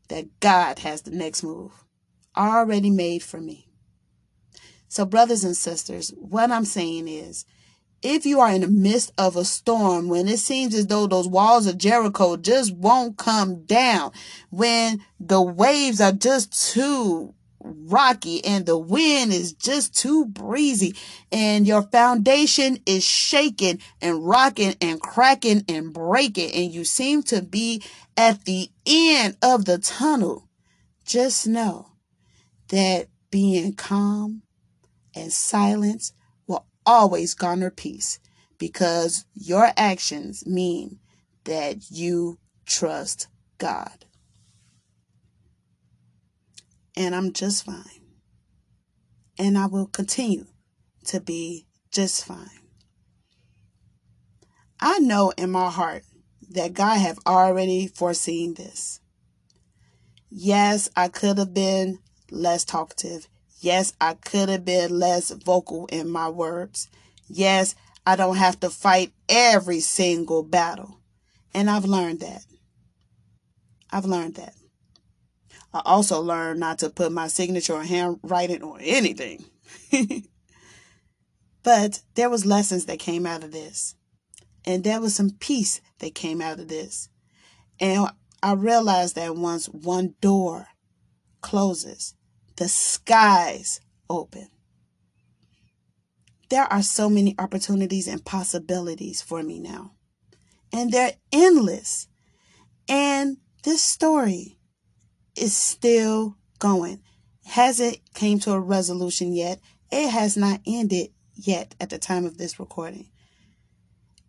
that 0.09 0.41
God 0.41 0.81
has 0.81 1.03
the 1.03 1.11
next 1.11 1.43
move 1.43 1.73
already 2.37 2.91
made 2.91 3.23
for 3.23 3.41
me. 3.41 3.71
So, 4.89 5.07
brothers 5.07 5.43
and 5.43 5.57
sisters, 5.57 6.13
what 6.17 6.51
I'm 6.51 6.67
saying 6.67 7.09
is 7.09 7.47
if 8.03 8.27
you 8.27 8.41
are 8.41 8.51
in 8.51 8.61
the 8.61 8.69
midst 8.69 9.13
of 9.19 9.37
a 9.37 9.45
storm, 9.45 10.09
when 10.09 10.29
it 10.29 10.39
seems 10.39 10.75
as 10.75 10.87
though 10.87 11.07
those 11.07 11.29
walls 11.29 11.67
of 11.67 11.79
Jericho 11.79 12.37
just 12.37 12.75
won't 12.75 13.17
come 13.17 13.65
down, 13.65 14.13
when 14.51 15.01
the 15.19 15.43
waves 15.43 16.01
are 16.01 16.13
just 16.13 16.73
too 16.73 17.35
rocky 17.61 18.45
and 18.45 18.67
the 18.67 18.79
wind 18.79 19.33
is 19.33 19.53
just 19.53 19.95
too 19.95 20.25
breezy 20.27 20.95
and 21.33 21.67
your 21.67 21.83
foundation 21.83 22.79
is 22.87 23.05
shaking 23.05 23.81
and 24.01 24.25
rocking 24.27 24.75
and 24.81 25.01
cracking 25.01 25.65
and 25.69 25.93
breaking 25.93 26.51
and 26.53 26.73
you 26.73 26.85
seem 26.85 27.23
to 27.25 27.43
be 27.43 27.83
at 28.17 28.45
the 28.45 28.71
end 28.87 29.37
of 29.43 29.65
the 29.65 29.79
tunnel, 29.79 30.49
just 31.05 31.47
know 31.47 31.89
that 32.69 33.09
being 33.31 33.73
calm 33.73 34.43
and 35.15 35.33
silence 35.33 36.13
always 36.87 37.35
garner 37.35 37.71
peace 37.71 38.19
because 38.59 39.25
your 39.35 39.71
actions 39.77 40.47
mean 40.47 40.99
that 41.45 41.91
you 41.91 42.39
trust 42.65 43.29
God. 43.59 44.05
And 46.97 47.15
I'm 47.15 47.33
just 47.33 47.65
fine. 47.65 47.85
And 49.39 49.59
I 49.59 49.67
will 49.67 49.87
continue 49.87 50.47
to 51.07 51.21
be 51.21 51.67
just 51.91 52.25
fine. 52.25 52.49
I 54.81 54.99
know 54.99 55.33
in 55.37 55.51
my 55.51 55.71
heart 55.71 56.05
that 56.51 56.75
God 56.75 56.99
have 56.99 57.19
already 57.27 57.87
foreseen 57.87 58.55
this. 58.55 59.01
Yes, 60.31 60.89
I 60.97 61.09
could 61.09 61.39
have 61.39 61.55
been 61.55 61.99
less 62.31 62.65
talkative. 62.65 63.29
Yes, 63.67 63.95
I 64.01 64.15
could 64.15 64.49
have 64.49 64.65
been 64.65 64.97
less 64.97 65.33
vocal 65.33 65.87
in 65.87 66.09
my 66.09 66.29
words. 66.29 66.89
Yes, 67.27 67.75
I 68.07 68.15
don't 68.15 68.37
have 68.37 68.61
to 68.61 68.71
fight 68.71 69.13
every 69.29 69.81
single 69.81 70.45
battle. 70.45 71.01
And 71.53 71.69
I've 71.69 71.85
learned 71.85 72.21
that. 72.21 72.45
I've 73.91 74.05
learned 74.05 74.37
that. 74.37 74.55
I 75.75 75.83
also 75.85 76.21
learned 76.21 76.61
not 76.61 76.79
to 76.79 76.91
put 76.91 77.11
my 77.11 77.27
signature 77.27 77.75
or 77.75 77.83
handwriting 77.83 78.63
or 78.63 78.79
anything. 78.81 79.45
but 81.65 82.03
there 82.15 82.31
was 82.31 82.47
lessons 82.47 82.87
that 82.87 83.01
came 83.01 83.27
out 83.27 83.43
of 83.43 83.51
this. 83.51 83.97
And 84.65 84.85
there 84.85 85.01
was 85.01 85.17
some 85.17 85.31
peace 85.41 85.81
that 85.99 86.15
came 86.15 86.41
out 86.41 86.61
of 86.61 86.69
this. 86.69 87.09
And 87.81 88.11
I 88.45 88.53
realized 88.53 89.17
that 89.17 89.35
once 89.35 89.67
one 89.67 90.15
door 90.21 90.69
closes, 91.41 92.15
the 92.57 92.69
skies 92.69 93.81
open. 94.09 94.49
There 96.49 96.65
are 96.73 96.83
so 96.83 97.11
many 97.11 97.35
opportunities 97.39 98.07
and 98.07 98.25
possibilities 98.25 99.21
for 99.21 99.43
me 99.43 99.59
now. 99.59 99.93
And 100.73 100.93
they're 100.93 101.15
endless. 101.33 102.09
And 102.89 103.39
this 103.65 103.83
story 103.83 104.59
is 105.37 105.57
still 105.57 106.37
going. 106.59 107.03
Hasn't 107.47 107.99
came 108.15 108.39
to 108.41 108.53
a 108.53 108.61
resolution 108.61 109.33
yet. 109.33 109.61
It 109.91 110.11
has 110.11 110.37
not 110.37 110.61
ended 110.67 111.11
yet 111.35 111.75
at 111.81 111.91
the 111.91 111.99
time 111.99 112.25
of 112.25 112.39
this 112.39 112.59
recording. 112.59 113.11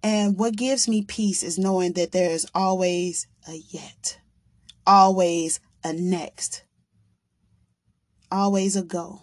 And 0.03 0.37
what 0.37 0.55
gives 0.55 0.87
me 0.87 1.01
peace 1.03 1.43
is 1.43 1.57
knowing 1.57 1.93
that 1.93 2.11
there 2.11 2.31
is 2.31 2.47
always 2.53 3.27
a 3.47 3.61
yet, 3.69 4.19
always 4.85 5.59
a 5.83 5.93
next, 5.93 6.63
always 8.31 8.75
a 8.75 8.83
go. 8.83 9.21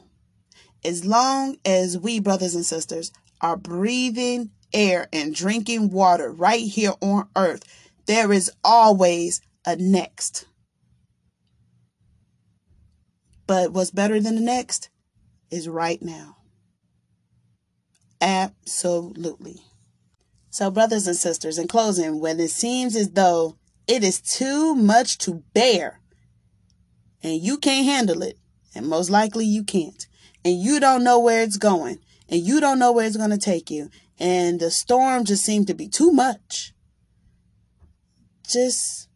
As 0.84 1.04
long 1.04 1.56
as 1.64 1.98
we, 1.98 2.20
brothers 2.20 2.54
and 2.54 2.66
sisters, 2.66 3.12
are 3.40 3.56
breathing 3.56 4.50
air 4.72 5.08
and 5.12 5.34
drinking 5.34 5.90
water 5.90 6.30
right 6.30 6.64
here 6.64 6.92
on 7.00 7.28
earth, 7.36 7.62
there 8.06 8.32
is 8.32 8.50
always 8.62 9.40
a 9.66 9.76
next. 9.76 10.46
But 13.46 13.72
what's 13.72 13.90
better 13.90 14.20
than 14.20 14.34
the 14.36 14.40
next 14.40 14.90
is 15.50 15.68
right 15.68 16.00
now. 16.02 16.36
Absolutely. 18.20 19.60
So, 20.50 20.70
brothers 20.70 21.06
and 21.06 21.16
sisters, 21.16 21.58
in 21.58 21.68
closing, 21.68 22.20
when 22.20 22.38
it 22.40 22.50
seems 22.50 22.96
as 22.96 23.10
though 23.10 23.56
it 23.86 24.02
is 24.04 24.20
too 24.20 24.74
much 24.74 25.18
to 25.18 25.42
bear, 25.52 26.00
and 27.22 27.40
you 27.40 27.58
can't 27.58 27.86
handle 27.86 28.22
it, 28.22 28.38
and 28.74 28.88
most 28.88 29.10
likely 29.10 29.46
you 29.46 29.64
can't, 29.64 30.06
and 30.44 30.60
you 30.60 30.80
don't 30.80 31.04
know 31.04 31.18
where 31.18 31.42
it's 31.42 31.56
going, 31.56 31.98
and 32.28 32.40
you 32.40 32.60
don't 32.60 32.78
know 32.78 32.92
where 32.92 33.06
it's 33.06 33.16
going 33.16 33.30
to 33.30 33.38
take 33.38 33.70
you, 33.70 33.90
and 34.18 34.60
the 34.60 34.70
storm 34.70 35.24
just 35.24 35.44
seemed 35.44 35.66
to 35.66 35.74
be 35.74 35.88
too 35.88 36.12
much, 36.12 36.72
just 38.48 39.08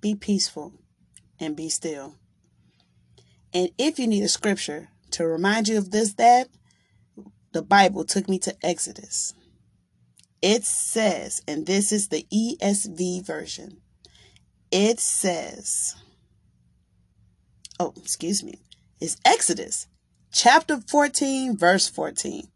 be 0.00 0.14
peaceful 0.14 0.72
and 1.40 1.56
be 1.56 1.68
still. 1.68 2.14
And 3.52 3.70
if 3.78 3.98
you 3.98 4.06
need 4.06 4.22
a 4.22 4.28
scripture 4.28 4.88
to 5.12 5.26
remind 5.26 5.68
you 5.68 5.78
of 5.78 5.90
this, 5.90 6.14
that, 6.14 6.48
the 7.52 7.62
Bible 7.62 8.04
took 8.04 8.28
me 8.28 8.38
to 8.40 8.54
Exodus. 8.62 9.34
It 10.42 10.64
says, 10.64 11.42
and 11.48 11.66
this 11.66 11.90
is 11.90 12.08
the 12.08 12.26
ESV 12.32 13.24
version, 13.24 13.78
it 14.70 15.00
says, 15.00 15.96
oh, 17.78 17.92
excuse 17.96 18.42
me, 18.42 18.62
it's 19.00 19.16
Exodus 19.24 19.88
chapter 20.32 20.80
14, 20.80 21.56
verse 21.56 21.88
14. 21.88 22.48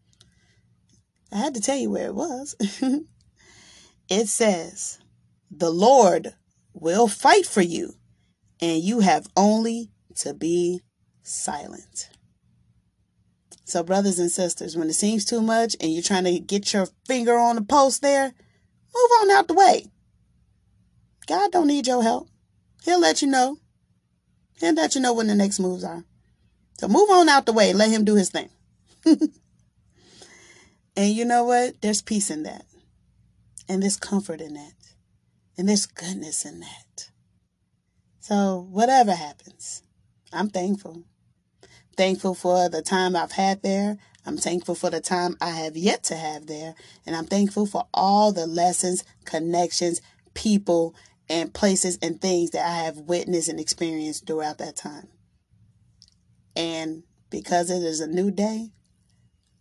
I 1.32 1.36
had 1.36 1.54
to 1.54 1.60
tell 1.60 1.76
you 1.76 1.90
where 1.90 2.06
it 2.06 2.14
was. 2.14 2.54
it 4.08 4.28
says, 4.28 4.98
The 5.50 5.70
Lord 5.70 6.34
will 6.72 7.08
fight 7.08 7.46
for 7.46 7.62
you, 7.62 7.94
and 8.60 8.82
you 8.82 9.00
have 9.00 9.28
only 9.36 9.90
to 10.16 10.34
be 10.34 10.80
silent. 11.22 12.10
So, 13.64 13.84
brothers 13.84 14.18
and 14.18 14.30
sisters, 14.30 14.76
when 14.76 14.88
it 14.88 14.94
seems 14.94 15.24
too 15.24 15.40
much 15.40 15.76
and 15.80 15.92
you're 15.92 16.02
trying 16.02 16.24
to 16.24 16.40
get 16.40 16.72
your 16.72 16.88
finger 17.06 17.38
on 17.38 17.56
the 17.56 17.62
post 17.62 18.02
there, 18.02 18.24
move 18.24 19.10
on 19.20 19.30
out 19.30 19.46
the 19.46 19.54
way. 19.54 19.86
God 21.26 21.52
don't 21.52 21.68
need 21.68 21.86
your 21.86 22.02
help. 22.02 22.28
He'll 22.82 23.00
let 23.00 23.22
you 23.22 23.28
know. 23.28 23.58
He'll 24.60 24.74
let 24.74 24.94
you 24.94 25.00
know 25.00 25.14
when 25.14 25.26
the 25.26 25.34
next 25.34 25.58
moves 25.58 25.84
are. 25.84 26.04
So 26.78 26.88
move 26.88 27.10
on 27.10 27.28
out 27.28 27.46
the 27.46 27.52
way. 27.52 27.72
Let 27.72 27.90
him 27.90 28.04
do 28.04 28.14
his 28.14 28.30
thing. 28.30 28.50
and 29.04 29.30
you 30.96 31.24
know 31.24 31.44
what? 31.44 31.80
There's 31.80 32.02
peace 32.02 32.30
in 32.30 32.42
that. 32.44 32.64
And 33.68 33.82
there's 33.82 33.96
comfort 33.96 34.40
in 34.40 34.54
that. 34.54 34.74
And 35.56 35.68
there's 35.68 35.86
goodness 35.86 36.44
in 36.44 36.60
that. 36.60 37.10
So 38.20 38.66
whatever 38.70 39.12
happens, 39.14 39.82
I'm 40.32 40.48
thankful 40.48 41.04
thankful 42.00 42.34
for 42.34 42.70
the 42.70 42.80
time 42.80 43.14
I've 43.14 43.32
had 43.32 43.62
there. 43.62 43.98
I'm 44.24 44.38
thankful 44.38 44.74
for 44.74 44.88
the 44.88 45.02
time 45.02 45.36
I 45.38 45.50
have 45.50 45.76
yet 45.76 46.02
to 46.04 46.16
have 46.16 46.46
there. 46.46 46.74
And 47.04 47.14
I'm 47.14 47.26
thankful 47.26 47.66
for 47.66 47.88
all 47.92 48.32
the 48.32 48.46
lessons, 48.46 49.04
connections, 49.26 50.00
people, 50.32 50.94
and 51.30 51.54
places 51.54 51.96
and 52.02 52.20
things 52.20 52.50
that 52.50 52.66
I 52.66 52.84
have 52.84 52.98
witnessed 52.98 53.48
and 53.48 53.60
experienced 53.60 54.26
throughout 54.26 54.58
that 54.58 54.76
time. 54.76 55.08
And 56.56 57.04
because 57.30 57.70
it 57.70 57.84
is 57.84 58.00
a 58.00 58.08
new 58.08 58.32
day, 58.32 58.70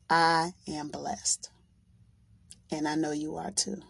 I 0.10 0.53
am 0.67 0.89
blessed. 0.89 1.51
And 2.71 2.88
I 2.88 2.95
know 2.95 3.12
you 3.12 3.36
are 3.36 3.51
too. 3.51 3.82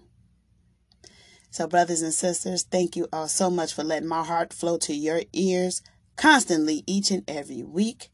So, 1.49 1.67
brothers 1.67 2.01
and 2.01 2.13
sisters, 2.13 2.63
thank 2.63 2.95
you 2.95 3.07
all 3.11 3.27
so 3.27 3.49
much 3.49 3.73
for 3.73 3.83
letting 3.83 4.09
my 4.09 4.23
heart 4.23 4.53
flow 4.53 4.77
to 4.79 4.93
your 4.93 5.21
ears 5.33 5.81
constantly 6.17 6.83
each 6.85 7.09
and 7.11 7.23
every 7.29 7.63
week. 7.63 8.09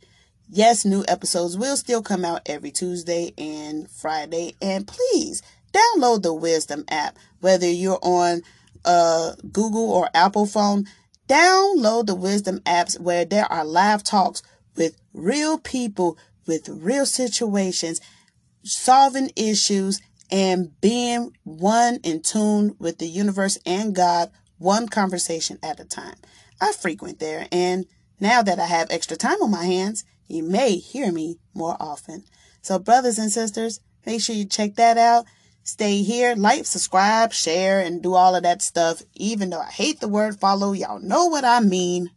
Yes, 0.48 0.86
new 0.86 1.04
episodes 1.08 1.58
will 1.58 1.76
still 1.76 2.04
come 2.04 2.24
out 2.24 2.44
every 2.46 2.72
Tuesday 2.72 3.34
and 3.36 3.90
Friday. 3.90 4.56
And 4.62 4.88
please 4.88 5.42
download 5.74 6.22
the 6.22 6.34
Wisdom 6.34 6.86
app, 6.88 7.18
whether 7.42 7.68
you're 7.68 8.00
on 8.04 8.44
uh, 8.86 9.34
Google 9.52 9.92
or 9.92 10.10
Apple 10.14 10.46
phone. 10.46 10.86
Download 11.28 12.06
the 12.06 12.16
Wisdom 12.16 12.60
apps 12.62 13.00
where 13.00 13.26
there 13.26 13.52
are 13.52 13.66
live 13.66 14.04
talks 14.04 14.44
with 14.76 14.96
real 15.14 15.58
people, 15.58 16.18
with 16.46 16.70
real 16.70 17.06
situations, 17.06 18.00
solving 18.64 19.32
issues, 19.36 20.02
and 20.32 20.80
being 20.82 21.32
one 21.44 22.00
in 22.04 22.22
tune 22.22 22.76
with 22.80 22.98
the 22.98 23.08
universe 23.08 23.58
and 23.66 23.96
God, 23.96 24.32
one 24.58 24.88
conversation 24.88 25.58
at 25.64 25.80
a 25.80 25.86
time. 25.86 26.16
I 26.62 26.72
frequent 26.72 27.20
there, 27.20 27.48
and 27.52 27.86
now 28.20 28.42
that 28.42 28.60
I 28.60 28.66
have 28.66 28.90
extra 28.90 29.18
time 29.18 29.42
on 29.42 29.52
my 29.52 29.66
hands, 29.66 30.04
you 30.28 30.44
may 30.44 30.78
hear 30.78 31.12
me 31.12 31.38
more 31.54 31.78
often. 31.80 32.24
So, 32.62 32.80
brothers 32.80 33.20
and 33.20 33.32
sisters, 33.32 33.80
make 34.06 34.22
sure 34.22 34.36
you 34.36 34.46
check 34.46 34.76
that 34.76 34.98
out. 34.98 35.26
Stay 35.68 36.04
here, 36.04 36.36
like, 36.36 36.64
subscribe, 36.64 37.34
share, 37.34 37.80
and 37.80 38.04
do 38.04 38.14
all 38.14 38.36
of 38.36 38.44
that 38.44 38.62
stuff. 38.62 39.02
Even 39.16 39.50
though 39.50 39.62
I 39.62 39.72
hate 39.72 40.00
the 40.00 40.08
word 40.08 40.40
follow, 40.40 40.74
y'all 40.74 41.00
know 41.00 41.26
what 41.26 41.44
I 41.44 41.60
mean. 41.60 42.12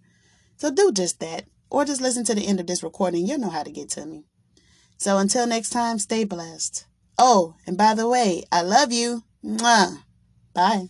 So, 0.58 0.70
do 0.70 0.92
just 0.92 1.18
that. 1.20 1.46
Or 1.70 1.86
just 1.86 2.02
listen 2.02 2.24
to 2.26 2.34
the 2.34 2.46
end 2.46 2.60
of 2.60 2.66
this 2.66 2.82
recording. 2.82 3.26
You'll 3.26 3.38
know 3.38 3.48
how 3.48 3.62
to 3.62 3.70
get 3.70 3.88
to 3.90 4.04
me. 4.04 4.24
So, 4.98 5.16
until 5.16 5.46
next 5.46 5.70
time, 5.70 5.98
stay 5.98 6.24
blessed. 6.24 6.84
Oh, 7.18 7.54
and 7.66 7.78
by 7.78 7.94
the 7.94 8.06
way, 8.06 8.44
I 8.52 8.60
love 8.60 8.92
you. 8.92 9.22
Mwah. 9.42 10.02
Bye. 10.52 10.88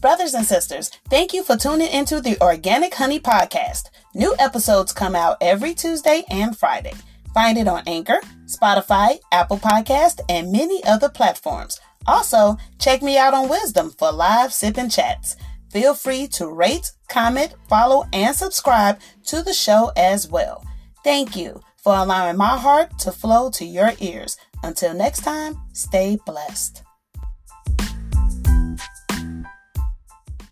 Brothers 0.00 0.32
and 0.32 0.46
sisters, 0.46 0.90
thank 1.10 1.34
you 1.34 1.42
for 1.42 1.56
tuning 1.56 1.90
into 1.90 2.20
the 2.20 2.40
Organic 2.40 2.94
Honey 2.94 3.18
Podcast. 3.18 3.90
New 4.14 4.34
episodes 4.38 4.92
come 4.92 5.14
out 5.14 5.36
every 5.40 5.74
Tuesday 5.74 6.24
and 6.30 6.56
Friday. 6.56 6.94
Find 7.34 7.58
it 7.58 7.68
on 7.68 7.82
Anchor, 7.86 8.20
Spotify, 8.46 9.18
Apple 9.32 9.58
Podcast, 9.58 10.20
and 10.28 10.50
many 10.50 10.82
other 10.84 11.08
platforms. 11.08 11.78
Also, 12.06 12.56
check 12.78 13.02
me 13.02 13.18
out 13.18 13.34
on 13.34 13.48
Wisdom 13.48 13.90
for 13.90 14.10
live 14.10 14.52
sip 14.52 14.78
and 14.78 14.90
chats. 14.90 15.36
Feel 15.70 15.94
free 15.94 16.26
to 16.28 16.48
rate, 16.48 16.92
comment, 17.08 17.54
follow, 17.68 18.06
and 18.12 18.34
subscribe 18.34 18.98
to 19.26 19.42
the 19.42 19.52
show 19.52 19.92
as 19.94 20.26
well. 20.26 20.64
Thank 21.04 21.36
you 21.36 21.60
for 21.76 21.94
allowing 21.94 22.38
my 22.38 22.56
heart 22.58 22.98
to 23.00 23.12
flow 23.12 23.50
to 23.50 23.64
your 23.64 23.92
ears. 24.00 24.38
Until 24.62 24.94
next 24.94 25.20
time, 25.20 25.60
stay 25.74 26.18
blessed. 26.24 26.82